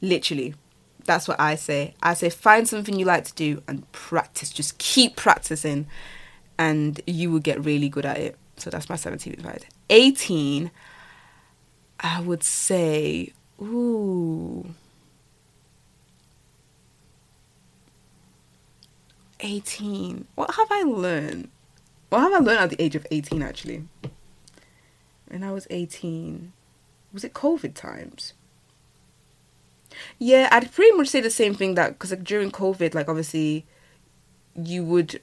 Literally. 0.00 0.54
That's 1.04 1.26
what 1.26 1.40
i 1.40 1.54
say. 1.56 1.94
I 2.02 2.14
say 2.14 2.30
find 2.30 2.68
something 2.68 2.98
you 2.98 3.04
like 3.04 3.24
to 3.24 3.34
do 3.34 3.62
and 3.66 3.90
practice. 3.92 4.50
Just 4.50 4.78
keep 4.78 5.16
practicing 5.16 5.86
and 6.58 7.00
you 7.06 7.30
will 7.30 7.40
get 7.40 7.64
really 7.64 7.88
good 7.88 8.06
at 8.06 8.18
it. 8.18 8.36
So 8.56 8.70
that's 8.70 8.88
my 8.88 8.96
17th 8.96 9.32
advice 9.32 9.62
18, 9.88 10.70
I 11.98 12.20
would 12.20 12.44
say, 12.44 13.32
ooh, 13.60 14.74
18. 19.40 20.26
What 20.34 20.54
have 20.54 20.68
I 20.70 20.82
learned? 20.82 21.48
What 22.08 22.20
have 22.20 22.32
I 22.32 22.38
learned 22.38 22.60
at 22.60 22.70
the 22.70 22.82
age 22.82 22.94
of 22.94 23.06
18 23.10 23.42
actually? 23.42 23.84
When 25.28 25.42
I 25.42 25.52
was 25.52 25.66
18, 25.70 26.52
was 27.12 27.24
it 27.24 27.34
COVID 27.34 27.74
times? 27.74 28.34
Yeah, 30.18 30.48
I'd 30.50 30.72
pretty 30.72 30.96
much 30.96 31.08
say 31.08 31.20
the 31.20 31.30
same 31.30 31.54
thing 31.54 31.74
that 31.74 31.90
because 31.90 32.10
like 32.10 32.24
during 32.24 32.50
COVID, 32.50 32.94
like 32.94 33.08
obviously, 33.08 33.66
you 34.54 34.84
would 34.84 35.20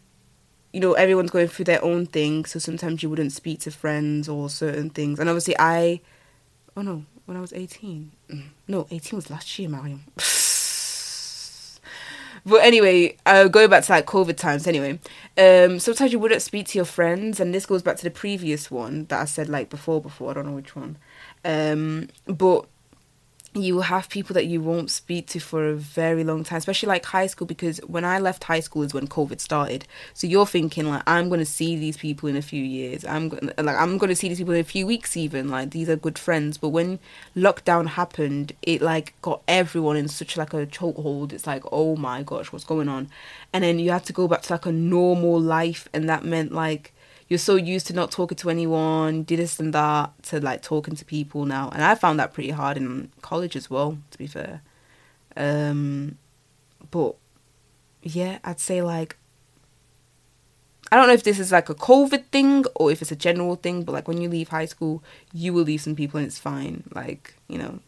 you 0.73 0.79
know 0.79 0.93
everyone's 0.93 1.31
going 1.31 1.47
through 1.47 1.65
their 1.65 1.83
own 1.83 2.05
thing 2.05 2.45
so 2.45 2.59
sometimes 2.59 3.01
you 3.01 3.09
wouldn't 3.09 3.31
speak 3.31 3.59
to 3.59 3.71
friends 3.71 4.27
or 4.27 4.49
certain 4.49 4.89
things 4.89 5.19
and 5.19 5.29
obviously 5.29 5.55
i 5.59 5.99
oh 6.75 6.81
no 6.81 7.03
when 7.25 7.37
i 7.37 7.41
was 7.41 7.53
18 7.53 8.11
mm, 8.29 8.43
no 8.67 8.87
18 8.91 9.17
was 9.17 9.29
last 9.29 9.57
year 9.57 9.69
mariam 9.69 10.03
but 12.47 12.63
anyway 12.63 13.15
uh, 13.25 13.47
going 13.47 13.69
back 13.69 13.83
to 13.83 13.91
like 13.91 14.05
covid 14.05 14.37
times 14.37 14.65
anyway 14.65 14.99
um 15.37 15.79
sometimes 15.79 16.11
you 16.11 16.19
wouldn't 16.19 16.41
speak 16.41 16.67
to 16.67 16.77
your 16.77 16.85
friends 16.85 17.39
and 17.39 17.53
this 17.53 17.65
goes 17.65 17.83
back 17.83 17.97
to 17.97 18.03
the 18.03 18.11
previous 18.11 18.71
one 18.71 19.05
that 19.05 19.21
i 19.21 19.25
said 19.25 19.49
like 19.49 19.69
before 19.69 20.01
before 20.01 20.31
i 20.31 20.33
don't 20.33 20.45
know 20.45 20.53
which 20.53 20.75
one. 20.75 20.97
Um 21.45 22.09
but 22.25 22.65
you 23.63 23.75
will 23.75 23.83
have 23.83 24.09
people 24.09 24.33
that 24.33 24.45
you 24.45 24.61
won't 24.61 24.91
speak 24.91 25.27
to 25.27 25.39
for 25.39 25.67
a 25.67 25.75
very 25.75 26.23
long 26.23 26.43
time, 26.43 26.57
especially 26.57 26.87
like 26.87 27.05
high 27.05 27.27
school, 27.27 27.47
because 27.47 27.79
when 27.87 28.05
I 28.05 28.19
left 28.19 28.43
high 28.43 28.59
school 28.59 28.83
is 28.83 28.93
when 28.93 29.07
COVID 29.07 29.39
started. 29.39 29.85
So 30.13 30.27
you're 30.27 30.45
thinking 30.45 30.87
like 30.87 31.03
I'm 31.07 31.29
gonna 31.29 31.45
see 31.45 31.75
these 31.75 31.97
people 31.97 32.29
in 32.29 32.35
a 32.35 32.41
few 32.41 32.63
years. 32.63 33.05
I'm 33.05 33.29
gonna 33.29 33.53
like 33.57 33.77
I'm 33.77 33.97
gonna 33.97 34.15
see 34.15 34.29
these 34.29 34.39
people 34.39 34.53
in 34.53 34.59
a 34.59 34.63
few 34.63 34.85
weeks 34.85 35.15
even. 35.17 35.49
Like 35.49 35.71
these 35.71 35.89
are 35.89 35.95
good 35.95 36.17
friends. 36.17 36.57
But 36.57 36.69
when 36.69 36.99
lockdown 37.35 37.87
happened, 37.87 38.53
it 38.61 38.81
like 38.81 39.13
got 39.21 39.41
everyone 39.47 39.97
in 39.97 40.07
such 40.07 40.37
like 40.37 40.53
a 40.53 40.65
chokehold. 40.65 41.33
It's 41.33 41.47
like, 41.47 41.63
oh 41.71 41.95
my 41.95 42.23
gosh, 42.23 42.51
what's 42.51 42.65
going 42.65 42.89
on? 42.89 43.09
And 43.53 43.63
then 43.63 43.79
you 43.79 43.91
had 43.91 44.05
to 44.05 44.13
go 44.13 44.27
back 44.27 44.43
to 44.43 44.53
like 44.53 44.65
a 44.65 44.71
normal 44.71 45.39
life 45.39 45.87
and 45.93 46.09
that 46.09 46.23
meant 46.23 46.51
like 46.51 46.93
you're 47.27 47.37
so 47.37 47.55
used 47.55 47.87
to 47.87 47.93
not 47.93 48.11
talking 48.11 48.37
to 48.37 48.49
anyone, 48.49 49.23
do 49.23 49.35
this 49.35 49.59
and 49.59 49.73
that, 49.73 50.11
to 50.23 50.39
like 50.39 50.61
talking 50.61 50.95
to 50.95 51.05
people 51.05 51.45
now. 51.45 51.69
And 51.69 51.83
I 51.83 51.95
found 51.95 52.19
that 52.19 52.33
pretty 52.33 52.51
hard 52.51 52.77
in 52.77 53.11
college 53.21 53.55
as 53.55 53.69
well, 53.69 53.97
to 54.11 54.17
be 54.17 54.27
fair. 54.27 54.61
Um, 55.35 56.17
but 56.89 57.15
yeah, 58.01 58.39
I'd 58.43 58.59
say 58.59 58.81
like 58.81 59.17
I 60.91 60.95
don't 60.95 61.07
know 61.07 61.13
if 61.13 61.23
this 61.23 61.39
is 61.39 61.51
like 61.51 61.69
a 61.69 61.75
COVID 61.75 62.27
thing 62.27 62.65
or 62.75 62.91
if 62.91 63.01
it's 63.01 63.11
a 63.11 63.15
general 63.15 63.55
thing, 63.55 63.83
but 63.83 63.91
like 63.91 64.07
when 64.07 64.21
you 64.21 64.29
leave 64.29 64.49
high 64.49 64.65
school, 64.65 65.03
you 65.33 65.53
will 65.53 65.63
leave 65.63 65.81
some 65.81 65.95
people 65.95 66.17
and 66.17 66.27
it's 66.27 66.39
fine. 66.39 66.83
Like, 66.95 67.35
you 67.49 67.57
know, 67.57 67.79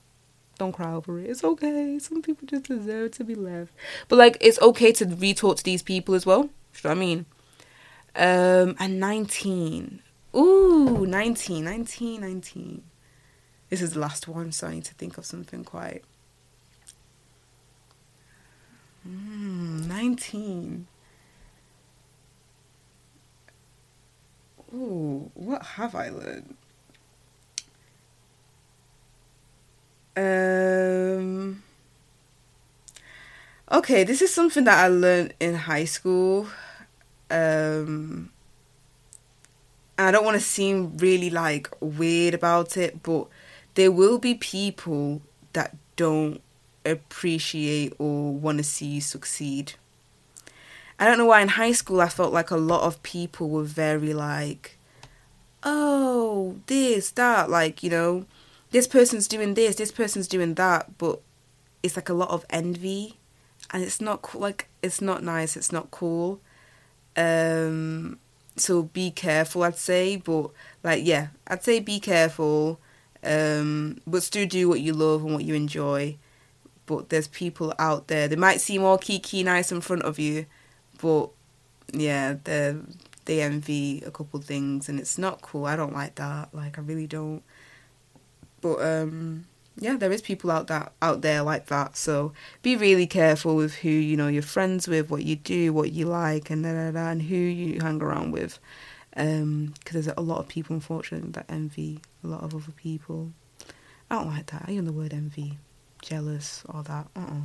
don't 0.57 0.73
cry 0.73 0.93
over 0.93 1.19
it. 1.19 1.29
It's 1.29 1.43
okay. 1.43 1.97
Some 1.99 2.21
people 2.21 2.45
just 2.45 2.65
deserve 2.65 3.11
to 3.11 3.23
be 3.23 3.35
left. 3.35 3.71
But 4.09 4.17
like, 4.17 4.37
it's 4.41 4.61
okay 4.61 4.91
to 4.93 5.05
re 5.05 5.33
talk 5.33 5.57
to 5.57 5.63
these 5.63 5.81
people 5.81 6.13
as 6.13 6.25
well. 6.25 6.41
You 6.41 6.49
know 6.83 6.89
what 6.89 6.91
I 6.91 6.95
mean? 6.95 7.25
Um, 8.15 8.75
and 8.79 8.99
19. 8.99 10.01
Ooh, 10.35 11.05
19, 11.05 11.63
19, 11.65 12.21
19. 12.21 12.83
This 13.69 13.81
is 13.81 13.93
the 13.93 13.99
last 13.99 14.27
one, 14.27 14.51
so 14.51 14.67
I 14.67 14.73
need 14.73 14.85
to 14.85 14.93
think 14.95 15.17
of 15.17 15.25
something 15.25 15.63
quite. 15.63 16.03
Mm, 19.07 19.87
19. 19.87 20.87
Ooh, 24.73 25.31
what 25.33 25.63
have 25.63 25.95
I 25.95 26.09
learned? 26.09 26.55
Um. 30.17 31.63
Okay, 33.71 34.03
this 34.03 34.21
is 34.21 34.33
something 34.33 34.63
that 34.65 34.83
I 34.83 34.87
learned 34.87 35.33
in 35.39 35.55
high 35.55 35.85
school 35.85 36.47
um 37.31 38.31
I 39.97 40.11
don't 40.11 40.23
want 40.23 40.35
to 40.35 40.43
seem 40.43 40.97
really 40.97 41.29
like 41.29 41.69
weird 41.81 42.33
about 42.33 42.77
it, 42.77 43.03
but 43.03 43.27
there 43.75 43.91
will 43.91 44.17
be 44.17 44.33
people 44.35 45.21
that 45.53 45.75
don't 45.95 46.41
appreciate 46.85 47.93
or 47.99 48.33
want 48.33 48.59
to 48.59 48.63
see 48.63 48.85
you 48.85 49.01
succeed. 49.01 49.73
I 50.97 51.05
don't 51.05 51.17
know 51.17 51.25
why 51.25 51.41
in 51.41 51.49
high 51.49 51.73
school 51.73 52.01
I 52.01 52.07
felt 52.07 52.33
like 52.33 52.51
a 52.51 52.57
lot 52.57 52.83
of 52.83 53.03
people 53.03 53.49
were 53.49 53.63
very 53.63 54.13
like, 54.13 54.77
oh, 55.63 56.59
this, 56.67 57.11
that, 57.11 57.49
like, 57.49 57.83
you 57.83 57.89
know, 57.89 58.25
this 58.71 58.87
person's 58.87 59.27
doing 59.27 59.53
this, 59.53 59.75
this 59.75 59.91
person's 59.91 60.27
doing 60.27 60.53
that, 60.55 60.97
but 60.97 61.19
it's 61.81 61.95
like 61.95 62.09
a 62.09 62.13
lot 62.13 62.29
of 62.29 62.45
envy, 62.49 63.17
and 63.71 63.83
it's 63.83 64.01
not. 64.01 64.35
Like 64.35 64.67
it's 64.81 65.01
not 65.01 65.23
nice. 65.23 65.55
It's 65.55 65.71
not 65.71 65.91
cool. 65.91 66.39
Um, 67.19 68.19
so 68.55 68.83
be 68.83 69.11
careful, 69.11 69.63
I'd 69.63 69.77
say. 69.77 70.15
But 70.15 70.51
like, 70.83 71.05
yeah, 71.05 71.27
I'd 71.47 71.63
say 71.63 71.79
be 71.79 71.99
careful. 71.99 72.79
Um, 73.23 73.99
but 74.07 74.23
still 74.23 74.47
do 74.47 74.69
what 74.69 74.79
you 74.79 74.93
love 74.93 75.23
and 75.23 75.33
what 75.33 75.43
you 75.43 75.53
enjoy. 75.53 76.17
But 76.85 77.09
there's 77.09 77.27
people 77.27 77.73
out 77.77 78.07
there. 78.07 78.27
They 78.27 78.35
might 78.35 78.61
seem 78.61 78.83
all 78.83 78.97
kiki 78.97 79.43
nice 79.43 79.71
in 79.71 79.81
front 79.81 80.03
of 80.03 80.17
you, 80.17 80.45
but 81.01 81.29
yeah, 81.93 82.35
they 82.43 82.75
they 83.25 83.41
envy 83.41 84.01
a 84.05 84.11
couple 84.11 84.39
things, 84.41 84.89
and 84.89 84.99
it's 84.99 85.17
not 85.17 85.41
cool. 85.41 85.65
I 85.65 85.75
don't 85.75 85.93
like 85.93 86.15
that. 86.15 86.49
Like, 86.51 86.79
I 86.79 86.81
really 86.81 87.05
don't. 87.05 87.43
But 88.61 88.81
um, 88.81 89.45
yeah, 89.79 89.95
there 89.97 90.11
is 90.11 90.21
people 90.21 90.51
out 90.51 90.67
that 90.67 90.91
out 91.01 91.21
there 91.21 91.41
like 91.41 91.67
that. 91.67 91.95
So 91.95 92.33
be 92.61 92.75
really 92.75 93.07
careful 93.07 93.55
with 93.55 93.75
who 93.75 93.89
you 93.89 94.17
know 94.17 94.27
you're 94.27 94.43
friends 94.43 94.87
with, 94.87 95.09
what 95.09 95.23
you 95.23 95.35
do, 95.35 95.73
what 95.73 95.91
you 95.91 96.05
like, 96.05 96.49
and 96.49 96.63
da, 96.63 96.73
da, 96.73 96.91
da, 96.91 97.09
and 97.09 97.21
who 97.21 97.35
you 97.35 97.79
hang 97.81 98.01
around 98.01 98.31
with. 98.31 98.59
Because 99.11 99.41
um, 99.41 99.73
there's 99.91 100.07
a 100.07 100.21
lot 100.21 100.39
of 100.39 100.47
people, 100.47 100.75
unfortunately, 100.75 101.31
that 101.31 101.45
envy 101.49 101.99
a 102.23 102.27
lot 102.27 102.43
of 102.43 102.53
other 102.53 102.71
people. 102.71 103.31
I 104.09 104.15
don't 104.15 104.27
like 104.27 104.47
that. 104.47 104.65
I 104.67 104.71
use 104.71 104.85
the 104.85 104.91
word 104.91 105.13
envy, 105.13 105.57
jealous, 106.01 106.63
all 106.69 106.83
that. 106.83 107.07
Uh-uh. 107.15 107.41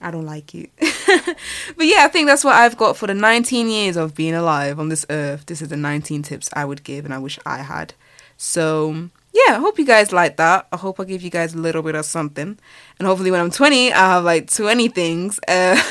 I 0.00 0.10
don't 0.10 0.26
like 0.26 0.54
it. 0.54 0.70
but 0.78 1.86
yeah, 1.86 2.04
I 2.04 2.08
think 2.08 2.28
that's 2.28 2.44
what 2.44 2.54
I've 2.54 2.76
got 2.76 2.96
for 2.96 3.06
the 3.06 3.14
19 3.14 3.68
years 3.68 3.96
of 3.96 4.14
being 4.14 4.34
alive 4.34 4.78
on 4.78 4.90
this 4.90 5.06
earth. 5.08 5.46
This 5.46 5.62
is 5.62 5.68
the 5.68 5.76
19 5.76 6.22
tips 6.22 6.50
I 6.52 6.64
would 6.64 6.84
give, 6.84 7.04
and 7.04 7.14
I 7.14 7.18
wish 7.18 7.38
I 7.46 7.58
had. 7.58 7.94
So 8.36 9.08
yeah, 9.32 9.56
I 9.56 9.58
hope 9.58 9.78
you 9.78 9.84
guys 9.84 10.12
like 10.12 10.36
that. 10.38 10.66
I 10.72 10.76
hope 10.76 10.98
I 10.98 11.04
give 11.04 11.22
you 11.22 11.30
guys 11.30 11.54
a 11.54 11.58
little 11.58 11.82
bit 11.82 11.94
of 11.94 12.06
something. 12.06 12.58
And 12.98 13.06
hopefully 13.06 13.30
when 13.30 13.40
I'm 13.40 13.50
20, 13.50 13.92
I 13.92 14.14
have 14.14 14.24
like 14.24 14.50
20 14.50 14.88
things 14.88 15.38
uh, 15.46 15.76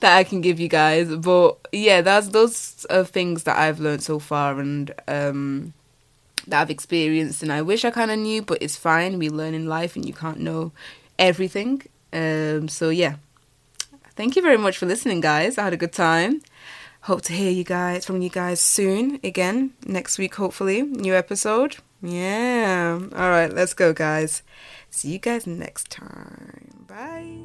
that 0.00 0.16
I 0.16 0.24
can 0.24 0.40
give 0.40 0.58
you 0.58 0.68
guys. 0.68 1.14
But 1.14 1.58
yeah, 1.72 2.00
that's 2.00 2.28
those 2.28 2.84
are 2.90 3.04
things 3.04 3.44
that 3.44 3.58
I've 3.58 3.80
learned 3.80 4.02
so 4.02 4.18
far 4.18 4.58
and 4.58 4.92
um, 5.06 5.72
that 6.48 6.62
I've 6.62 6.70
experienced. 6.70 7.42
And 7.42 7.52
I 7.52 7.62
wish 7.62 7.84
I 7.84 7.90
kind 7.90 8.10
of 8.10 8.18
knew, 8.18 8.42
but 8.42 8.58
it's 8.60 8.76
fine. 8.76 9.18
We 9.18 9.28
learn 9.28 9.54
in 9.54 9.66
life 9.66 9.94
and 9.94 10.04
you 10.04 10.12
can't 10.12 10.40
know 10.40 10.72
everything. 11.18 11.82
Um, 12.12 12.68
so 12.68 12.88
yeah, 12.90 13.16
thank 14.16 14.36
you 14.36 14.42
very 14.42 14.58
much 14.58 14.78
for 14.78 14.86
listening, 14.86 15.20
guys. 15.20 15.58
I 15.58 15.64
had 15.64 15.72
a 15.72 15.78
good 15.78 15.92
time. 15.92 16.42
Hope 17.02 17.22
to 17.22 17.32
hear 17.32 17.50
you 17.50 17.64
guys 17.64 18.04
from 18.04 18.22
you 18.22 18.30
guys 18.30 18.60
soon 18.60 19.18
again 19.24 19.72
next 19.86 20.18
week, 20.18 20.34
hopefully. 20.36 20.82
New 20.82 21.14
episode. 21.14 21.76
Yeah. 22.02 22.98
All 23.12 23.30
right, 23.30 23.52
let's 23.52 23.74
go, 23.74 23.92
guys. 23.92 24.42
See 24.90 25.12
you 25.12 25.18
guys 25.18 25.46
next 25.46 25.90
time. 25.90 26.86
Bye. 26.88 27.38